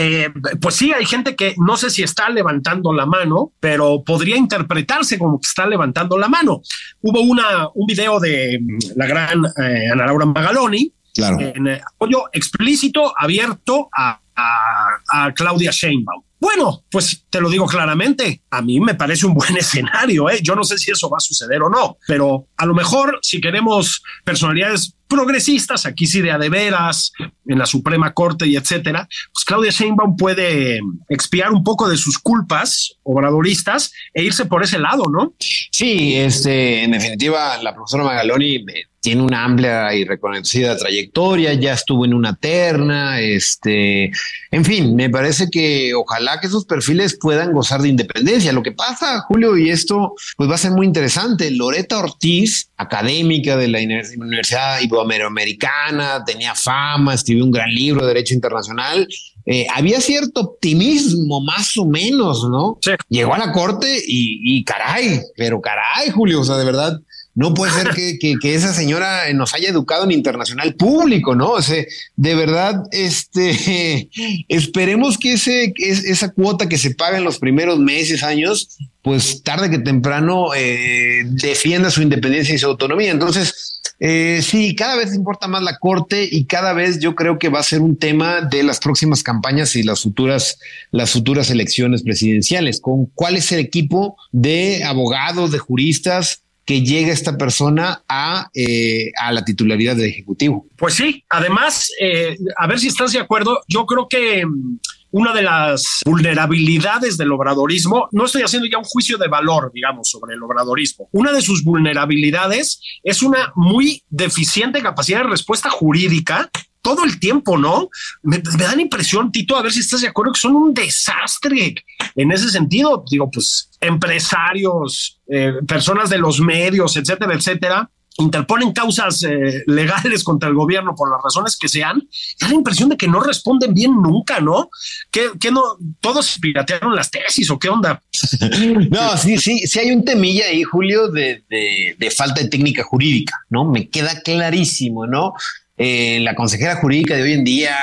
[0.00, 0.30] eh,
[0.60, 5.18] pues sí, hay gente que no sé si está levantando la mano, pero podría interpretarse
[5.18, 6.62] como que está levantando la mano.
[7.00, 8.60] Hubo una, un video de
[8.94, 11.38] la gran eh, Ana Laura Magaloni, claro.
[11.40, 16.22] en eh, apoyo explícito, abierto a, a Claudia Sheinbaum.
[16.40, 20.40] Bueno, pues te lo digo claramente, a mí me parece un buen escenario, ¿eh?
[20.42, 23.40] yo no sé si eso va a suceder o no, pero a lo mejor si
[23.40, 27.12] queremos personalidades progresistas, aquí sí de a de veras,
[27.46, 32.18] en la Suprema Corte y etcétera, pues Claudia Sheinbaum puede expiar un poco de sus
[32.18, 35.34] culpas obradoristas e irse por ese lado, ¿no?
[35.72, 38.64] Sí, este, en definitiva, la profesora Magaloni
[39.00, 44.10] tiene una amplia y reconocida trayectoria, ya estuvo en una terna, este,
[44.50, 48.52] en fin, me parece que ojalá que esos perfiles puedan gozar de independencia.
[48.52, 53.56] Lo que pasa, Julio, y esto pues va a ser muy interesante, Loreta Ortiz, académica
[53.56, 59.06] de la Universidad Iberoamericana, tenía fama, escribió un gran libro de Derecho Internacional,
[59.50, 62.78] eh, había cierto optimismo, más o menos, ¿no?
[63.08, 67.00] Llegó a la corte y, y, caray, pero caray, Julio, o sea, de verdad,
[67.38, 71.50] no puede ser que, que, esa señora nos haya educado en internacional público, ¿no?
[71.52, 71.84] O sea,
[72.16, 74.10] de verdad, este,
[74.48, 79.70] esperemos que ese, esa cuota que se paga en los primeros meses, años, pues tarde
[79.70, 83.12] que temprano eh, defienda su independencia y su autonomía.
[83.12, 87.50] Entonces, eh, sí, cada vez importa más la corte y cada vez yo creo que
[87.50, 90.58] va a ser un tema de las próximas campañas y las futuras,
[90.90, 92.80] las futuras elecciones presidenciales.
[92.80, 99.10] Con cuál es el equipo de abogados, de juristas que llegue esta persona a, eh,
[99.16, 100.66] a la titularidad del Ejecutivo.
[100.76, 104.78] Pues sí, además, eh, a ver si estás de acuerdo, yo creo que mm,
[105.12, 110.10] una de las vulnerabilidades del obradorismo, no estoy haciendo ya un juicio de valor, digamos,
[110.10, 116.50] sobre el obradorismo, una de sus vulnerabilidades es una muy deficiente capacidad de respuesta jurídica
[116.88, 117.90] todo el tiempo, ¿no?
[118.22, 121.74] Me, da la impresión, Tito, a ver si estás de acuerdo, que son un desastre
[122.14, 123.04] en ese sentido.
[123.10, 130.48] Digo, pues empresarios, eh, personas de los medios, etcétera, etcétera, interponen causas eh, legales contra
[130.48, 132.08] el gobierno por las razones que sean,
[132.40, 134.70] da la impresión de que no responden bien nunca, ¿no?
[135.10, 135.62] Que, no,
[136.00, 138.02] todos piratearon las tesis o qué onda.
[138.90, 143.34] no, sí, sí, sí hay un temilla ahí, Julio, de, de falta de técnica jurídica,
[143.50, 143.66] ¿no?
[143.66, 145.34] Me queda clarísimo, ¿no?
[145.80, 147.76] Eh, la consejera jurídica de hoy en día,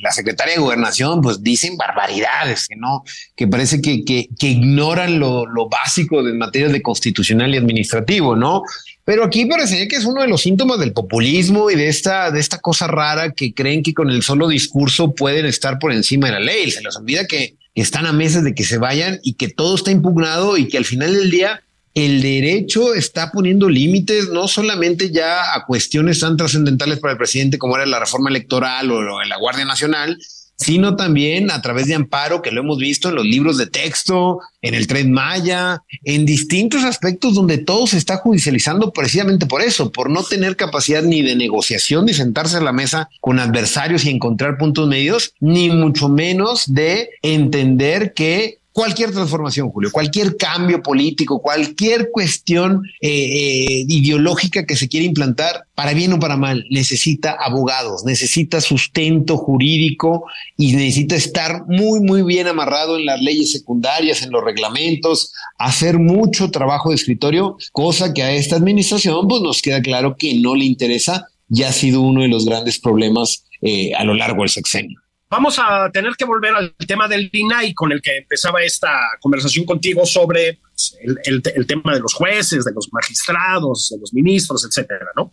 [0.00, 3.02] la secretaria de gobernación, pues dicen barbaridades, que no,
[3.34, 8.62] que parece que, que, ignoran lo, lo, básico en materia de constitucional y administrativo, ¿no?
[9.04, 12.38] Pero aquí parece que es uno de los síntomas del populismo y de esta, de
[12.38, 16.34] esta cosa rara que creen que con el solo discurso pueden estar por encima de
[16.34, 16.70] la ley.
[16.70, 19.90] Se les olvida que están a meses de que se vayan y que todo está
[19.90, 21.62] impugnado y que al final del día
[21.94, 27.58] el derecho está poniendo límites no solamente ya a cuestiones tan trascendentales para el presidente
[27.58, 30.18] como era la reforma electoral o la Guardia Nacional,
[30.62, 34.40] sino también a través de amparo, que lo hemos visto en los libros de texto,
[34.60, 39.90] en el tren Maya, en distintos aspectos donde todo se está judicializando precisamente por eso,
[39.90, 44.10] por no tener capacidad ni de negociación, ni sentarse a la mesa con adversarios y
[44.10, 51.40] encontrar puntos medios, ni mucho menos de entender que cualquier transformación, Julio, cualquier cambio político,
[51.40, 57.32] cualquier cuestión eh, eh, ideológica que se quiera implantar, para bien o para mal, necesita
[57.32, 60.24] abogados, necesita sustento jurídico
[60.56, 65.98] y necesita estar muy, muy bien amarrado en las leyes secundarias, en los reglamentos, hacer
[65.98, 70.54] mucho trabajo de escritorio, cosa que a esta administración pues, nos queda claro que no
[70.54, 74.50] le interesa, ya ha sido uno de los grandes problemas eh, a lo largo del
[74.50, 75.01] sexenio.
[75.32, 79.64] Vamos a tener que volver al tema del INAI con el que empezaba esta conversación
[79.64, 85.06] contigo sobre pues, el, tema de los jueces, de los magistrados, de los ministros, etcétera,
[85.16, 85.32] ¿no?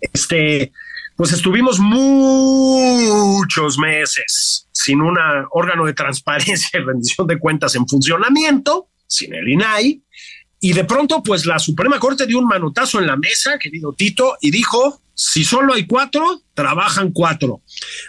[0.00, 0.70] Este,
[1.16, 5.18] pues estuvimos muchos meses sin un
[5.50, 10.00] órgano de transparencia y rendición de cuentas en funcionamiento, sin el INAI,
[10.60, 14.36] y de pronto, pues la Suprema Corte dio un manotazo en la mesa, querido Tito,
[14.40, 17.60] y dijo, si solo hay cuatro, trabajan cuatro.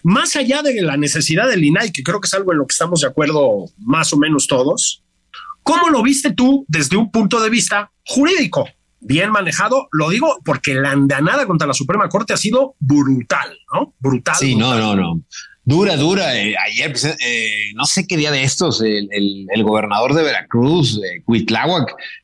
[0.04, 2.74] Más allá de la necesidad del INAI, que creo que es algo en lo que
[2.74, 5.04] estamos de acuerdo más o menos todos,
[5.64, 8.70] ¿cómo lo viste tú desde un punto de vista jurídico?
[9.00, 13.96] Bien manejado, lo digo porque la andanada contra la Suprema Corte ha sido brutal, ¿no?
[13.98, 14.36] Brutal.
[14.36, 15.24] Sí, no, no, no.
[15.64, 16.36] Dura, dura.
[16.36, 21.24] Eh, ayer, pues, eh, no sé qué día de estos, el, gobernador de Veracruz, eh,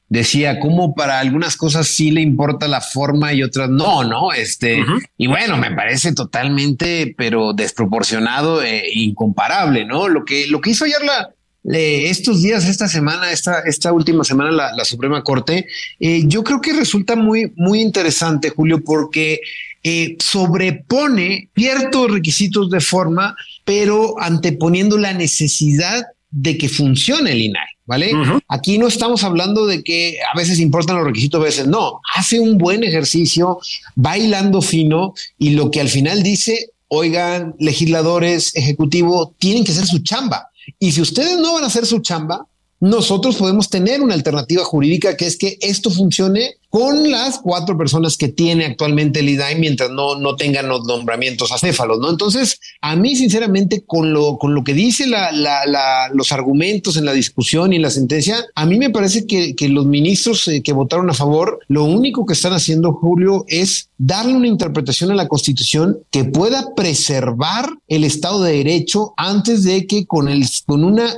[0.10, 4.34] decía cómo para algunas cosas sí le importa la forma y otras no, ¿no?
[4.34, 4.84] Este,
[5.18, 10.08] y bueno, me parece totalmente, pero desproporcionado e incomparable, ¿no?
[10.08, 11.32] Lo que, lo que hizo ayer la,
[11.68, 15.68] estos días, esta semana, esta, esta última semana, la, Suprema Corte,
[16.00, 19.42] eh, yo creo que resulta muy, muy interesante, Julio, porque
[19.84, 27.76] eh, sobrepone ciertos requisitos de forma, pero anteponiendo la necesidad de que funcione el INAI.
[27.86, 28.12] ¿vale?
[28.48, 32.02] Aquí no estamos hablando de que a veces importan los requisitos, a veces no.
[32.16, 33.60] Hace un buen ejercicio,
[33.96, 40.00] bailando fino y lo que al final dice, oigan, legisladores, ejecutivo, tienen que hacer su
[40.00, 40.50] chamba.
[40.80, 42.48] Y si ustedes no van a hacer su chamba,
[42.80, 48.18] nosotros podemos tener una alternativa jurídica que es que esto funcione con las cuatro personas
[48.18, 52.10] que tiene actualmente el IDAI mientras no, no tengan los nombramientos acéfalos, ¿no?
[52.10, 57.06] Entonces, a mí, sinceramente, con lo, con lo que dice la, la, los argumentos en
[57.06, 60.62] la discusión y en la sentencia, a mí me parece que, que los ministros eh,
[60.62, 65.16] que votaron a favor, lo único que están haciendo, Julio, es darle una interpretación a
[65.16, 70.84] la Constitución que pueda preservar el Estado de Derecho antes de que con, el, con
[70.84, 71.10] una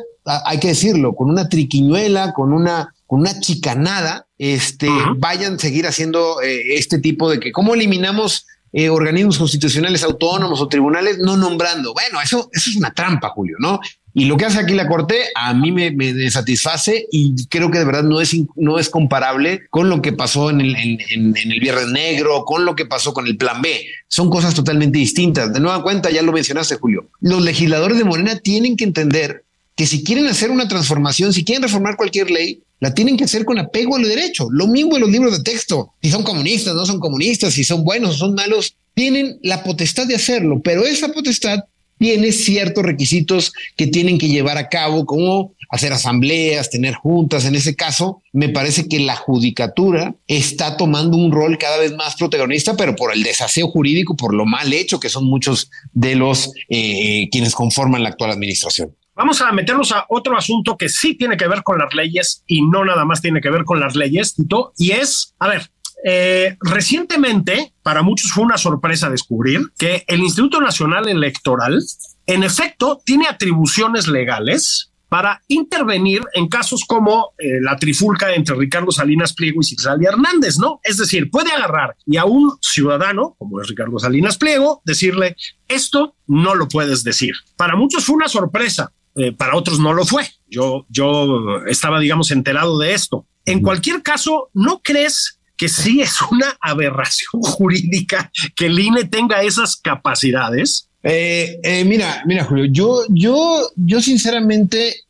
[0.45, 5.87] hay que decirlo, con una triquiñuela, con una, con una chicanada, este, vayan a seguir
[5.87, 11.37] haciendo eh, este tipo de que, ¿cómo eliminamos eh, organismos constitucionales autónomos o tribunales no
[11.37, 11.93] nombrando?
[11.93, 13.79] Bueno, eso, eso es una trampa, Julio, ¿no?
[14.13, 17.77] Y lo que hace aquí la Corte a mí me, me satisface y creo que
[17.77, 20.97] de verdad no es, no es comparable con lo que pasó en el, en,
[21.37, 23.85] en, el Viernes Negro, con lo que pasó con el Plan B.
[24.07, 25.53] Son cosas totalmente distintas.
[25.53, 27.07] De nueva cuenta, ya lo mencionaste, Julio.
[27.21, 29.45] Los legisladores de Morena tienen que entender
[29.77, 33.45] que si quieren hacer una transformación, si quieren reformar cualquier ley, la tienen que hacer
[33.45, 34.47] con apego al derecho.
[34.51, 35.93] Lo mismo en los libros de texto.
[36.01, 40.07] Si son comunistas, no son comunistas, si son buenos o son malos, tienen la potestad
[40.07, 41.59] de hacerlo, pero esa potestad
[41.99, 47.45] tiene ciertos requisitos que tienen que llevar a cabo, como hacer asambleas, tener juntas.
[47.45, 52.15] En ese caso, me parece que la judicatura está tomando un rol cada vez más
[52.15, 56.51] protagonista, pero por el desaseo jurídico, por lo mal hecho que son muchos de los
[56.69, 58.91] eh, quienes conforman la actual administración.
[59.17, 62.61] Vamos a meternos a otro asunto que sí tiene que ver con las leyes y
[62.61, 65.71] no nada más tiene que ver con las leyes, Tito, y es, a ver,
[66.05, 71.81] eh, recientemente, para muchos fue una sorpresa descubrir que el Instituto Nacional Electoral,
[72.27, 78.91] en efecto, tiene atribuciones legales para intervenir en casos como eh, la trifulca entre Ricardo
[78.91, 80.79] Salinas Pliego y Cisalia Hernández, ¿no?
[80.83, 85.35] Es decir, puede agarrar y a un ciudadano, como es Ricardo Salinas Pliego, decirle,
[85.67, 87.33] esto no lo puedes decir.
[87.55, 90.27] Para muchos fue una sorpresa, eh, para otros no lo fue.
[90.49, 93.25] Yo, yo estaba, digamos, enterado de esto.
[93.45, 99.41] En cualquier caso, ¿no crees que sí es una aberración jurídica que el INE tenga
[99.41, 100.89] esas capacidades?
[101.03, 105.03] Eh, eh, mira, mira, Julio, yo, yo, yo sinceramente,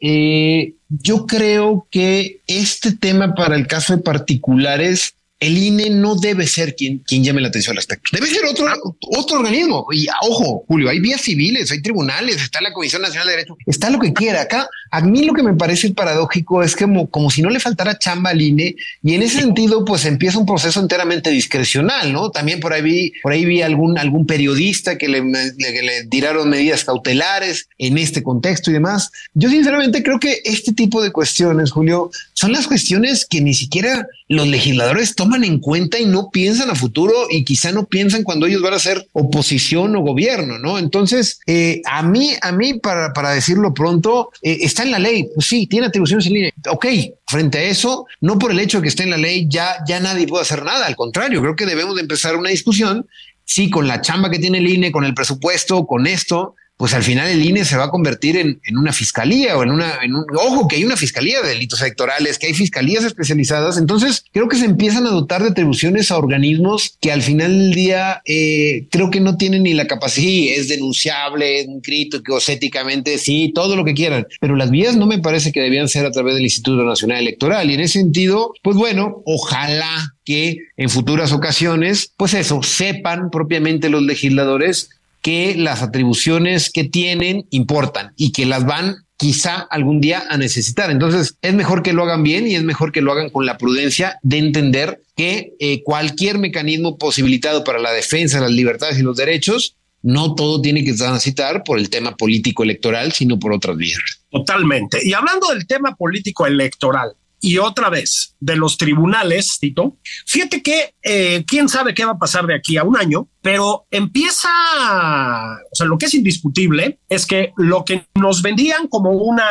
[0.89, 6.75] yo creo que este tema para el caso de particulares el INE no debe ser
[6.75, 8.09] quien, quien llame la atención al respecto.
[8.11, 8.65] Debe ser otro,
[9.01, 9.85] otro organismo.
[9.91, 13.89] Y ojo, Julio, hay vías civiles, hay tribunales, está la Comisión Nacional de Derecho, está
[13.91, 14.41] lo que quiera.
[14.41, 17.99] Acá, a mí lo que me parece paradójico es como, como si no le faltara
[17.99, 22.31] chamba al INE y en ese sentido, pues empieza un proceso enteramente discrecional, ¿no?
[22.31, 26.49] También por ahí vi, por ahí vi algún, algún periodista que le, que le tiraron
[26.49, 29.11] medidas cautelares en este contexto y demás.
[29.35, 34.07] Yo sinceramente creo que este tipo de cuestiones, Julio, son las cuestiones que ni siquiera
[34.27, 38.45] los legisladores toman en cuenta y no piensan a futuro y quizá no piensan cuando
[38.45, 40.77] ellos van a ser oposición o gobierno, ¿no?
[40.79, 45.29] Entonces, eh, a mí, a mí, para, para decirlo pronto, eh, está en la ley,
[45.33, 46.53] pues sí, tiene atribuciones en línea.
[46.69, 46.85] Ok,
[47.27, 49.99] frente a eso, no por el hecho de que esté en la ley, ya, ya
[49.99, 50.85] nadie puede hacer nada.
[50.85, 53.07] Al contrario, creo que debemos de empezar una discusión,
[53.45, 57.03] sí, con la chamba que tiene el INE, con el presupuesto, con esto, pues al
[57.03, 60.25] final el INE se va a convertir en, una fiscalía o en una, en un,
[60.35, 63.77] ojo, que hay una fiscalía de delitos electorales, que hay fiscalías especializadas.
[63.77, 67.73] Entonces creo que se empiezan a dotar de atribuciones a organismos que al final del
[67.73, 70.17] día eh, creo que no tienen ni la capacidad,
[70.59, 75.05] es denunciable, es un crítico, éticamente, sí, todo lo que quieran, pero las vías no
[75.05, 77.69] me parece que debían ser a través del Instituto Nacional Electoral.
[77.69, 83.89] Y en ese sentido, pues bueno, ojalá que en futuras ocasiones, pues eso, sepan propiamente
[83.89, 84.89] los legisladores
[85.21, 90.91] que las atribuciones que tienen importan y que las van quizá algún día a necesitar.
[90.91, 93.57] Entonces, es mejor que lo hagan bien y es mejor que lo hagan con la
[93.57, 99.01] prudencia de entender que eh, cualquier mecanismo posibilitado para la defensa de las libertades y
[99.01, 103.75] los derechos, no todo tiene que transitar por el tema político electoral, sino por otras
[103.75, 103.99] vías.
[104.29, 104.99] Totalmente.
[105.03, 109.97] Y hablando del tema político electoral, y otra vez de los tribunales, Tito.
[110.25, 113.85] Fíjate que eh, quién sabe qué va a pasar de aquí a un año, pero
[113.91, 119.45] empieza, o sea, lo que es indiscutible es que lo que nos vendían como una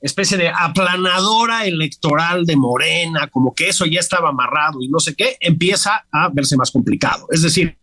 [0.00, 5.14] especie de aplanadora electoral de Morena, como que eso ya estaba amarrado y no sé
[5.14, 7.26] qué, empieza a verse más complicado.
[7.30, 7.78] Es decir,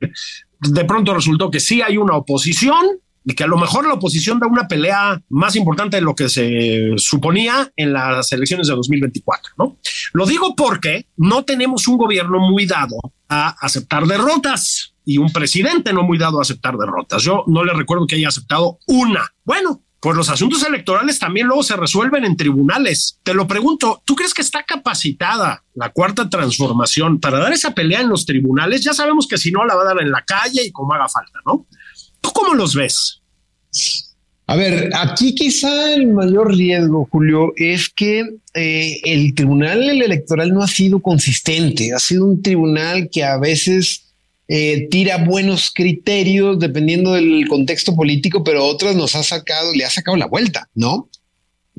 [0.59, 2.85] de pronto resultó que sí hay una oposición,
[3.29, 6.29] y que a lo mejor la oposición da una pelea más importante de lo que
[6.29, 9.77] se suponía en las elecciones de 2024, ¿no?
[10.13, 12.95] Lo digo porque no tenemos un gobierno muy dado
[13.27, 17.21] a aceptar derrotas y un presidente no muy dado a aceptar derrotas.
[17.21, 19.29] Yo no le recuerdo que haya aceptado una.
[19.43, 23.19] Bueno, pues los asuntos electorales también luego se resuelven en tribunales.
[23.23, 27.99] Te lo pregunto, ¿tú crees que está capacitada la cuarta transformación para dar esa pelea
[27.99, 28.85] en los tribunales?
[28.85, 31.09] Ya sabemos que si no la va a dar en la calle y como haga
[31.09, 31.65] falta, ¿no?
[32.21, 33.21] ¿Tú cómo los ves?
[34.49, 40.61] A ver, aquí quizá el mayor riesgo, Julio, es que eh, el tribunal electoral no
[40.63, 44.05] ha sido consistente, ha sido un tribunal que a veces
[44.47, 49.89] eh, tira buenos criterios dependiendo del contexto político, pero otras nos ha sacado, le ha
[49.89, 51.09] sacado la vuelta, ¿no?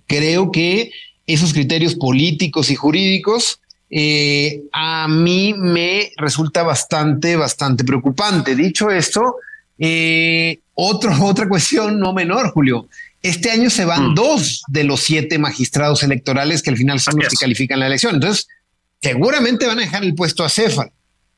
[0.06, 0.90] Creo que
[1.26, 3.60] esos criterios políticos y jurídicos
[3.90, 8.54] eh, a mí me resulta bastante, bastante preocupante.
[8.54, 9.36] Dicho esto,
[9.78, 12.88] eh, otro, otra cuestión no menor, Julio.
[13.22, 14.14] Este año se van mm.
[14.14, 18.14] dos de los siete magistrados electorales que al final son los que califican la elección.
[18.14, 18.46] Entonces,
[19.00, 20.92] seguramente van a dejar el puesto a Cefal.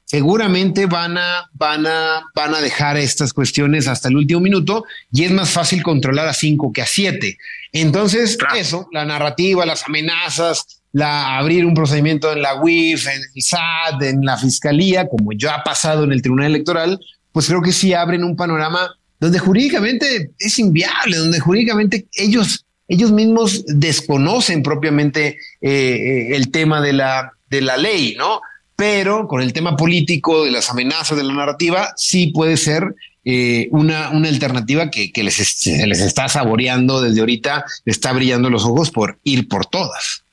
[0.05, 5.22] Seguramente van a, van a, van a dejar estas cuestiones hasta el último minuto y
[5.22, 7.38] es más fácil controlar a cinco que a siete.
[7.72, 13.43] Entonces, eso, la narrativa, las amenazas, la abrir un procedimiento en la UIF, en el
[13.43, 16.99] SAT, en la fiscalía, como ya ha pasado en el Tribunal Electoral,
[17.33, 23.12] pues creo que sí abren un panorama donde jurídicamente es inviable, donde jurídicamente ellos, ellos
[23.12, 28.41] mismos desconocen propiamente eh, el tema de la, de la ley, ¿no?
[28.76, 32.95] Pero con el tema político, de las amenazas, de la narrativa, sí puede ser
[33.26, 38.49] eh, una, una alternativa que, que les, les está saboreando desde ahorita, le está brillando
[38.49, 40.24] los ojos por ir por todas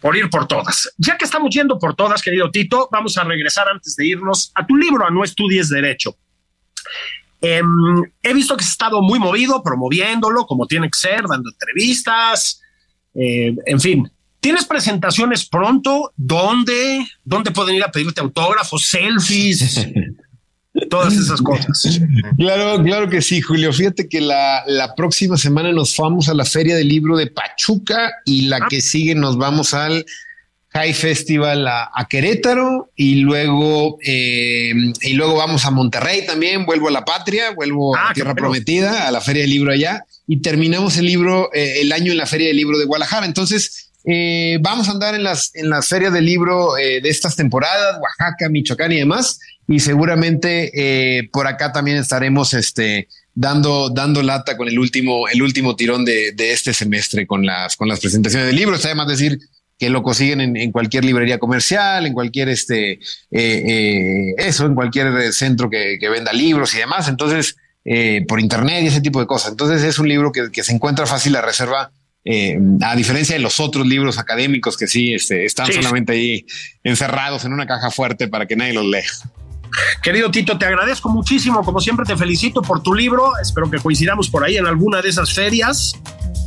[0.00, 0.90] por ir por todas.
[0.98, 4.66] Ya que estamos yendo por todas, querido Tito, vamos a regresar antes de irnos a
[4.66, 6.16] tu libro, a No Estudies Derecho.
[7.40, 12.60] Em, he visto que has estado muy movido promoviéndolo como tiene que ser, dando entrevistas,
[13.14, 14.10] eh, en fin.
[14.40, 16.12] ¿Tienes presentaciones pronto?
[16.16, 17.06] ¿Dónde?
[17.24, 19.86] ¿Dónde pueden ir a pedirte autógrafos, selfies?
[20.90, 22.00] todas esas cosas.
[22.36, 23.72] Claro, claro que sí, Julio.
[23.72, 24.64] Fíjate que la,
[24.96, 28.66] próxima semana nos vamos a la Feria del Libro de Pachuca y la ah.
[28.68, 30.04] que sigue nos vamos al
[30.70, 36.90] High Festival a, Querétaro y luego eh, y luego vamos a Monterrey también, vuelvo a
[36.90, 40.96] la patria, vuelvo a ah, Tierra Prometida, a la Feria del Libro allá y terminamos
[40.98, 43.26] el libro eh, el año en la Feria del Libro de Guadalajara.
[43.26, 47.98] Entonces, eh, vamos a andar en las en las ferias del libro de estas temporadas,
[48.00, 49.38] Oaxaca, Michoacán y demás
[49.68, 55.42] y seguramente eh, por acá también estaremos este, dando, dando lata con el último, el
[55.42, 58.84] último tirón de, de, este semestre con las, con las presentaciones de libros.
[58.84, 59.40] Además, decir,
[59.78, 62.98] que lo consiguen en, cualquier librería comercial, en cualquier este, eh,
[63.30, 67.08] eh, eso, en cualquier centro que, venda libros y demás.
[67.08, 69.50] Entonces, eh, por internet y ese tipo de cosas.
[69.50, 71.90] Entonces, es un libro que, se encuentra fácil la reserva.
[72.82, 76.46] A diferencia de los otros libros académicos que sí este, están solamente ahí
[76.82, 79.04] encerrados en una caja fuerte para que nadie los lea.
[80.02, 81.62] Querido Tito, te agradezco muchísimo.
[81.62, 83.32] Como siempre, te felicito por tu libro.
[83.40, 85.94] Espero que coincidamos por ahí en alguna de esas ferias.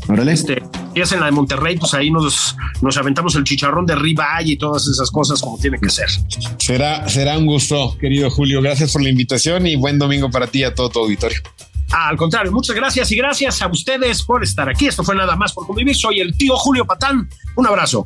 [0.08, 0.34] Órale.
[0.34, 0.62] Este,
[0.96, 4.54] y es en la de Monterrey, pues ahí nos, nos aventamos el chicharrón de ribeye
[4.54, 6.10] y todas esas cosas como tiene que ser.
[6.58, 8.62] Será, será un gusto, querido Julio.
[8.62, 11.40] Gracias por la invitación y buen domingo para ti y a todo tu auditorio.
[11.92, 14.88] Al contrario, muchas gracias y gracias a ustedes por estar aquí.
[14.88, 15.96] Esto fue nada más por convivir.
[15.96, 17.30] Soy el tío Julio Patán.
[17.56, 18.06] Un abrazo.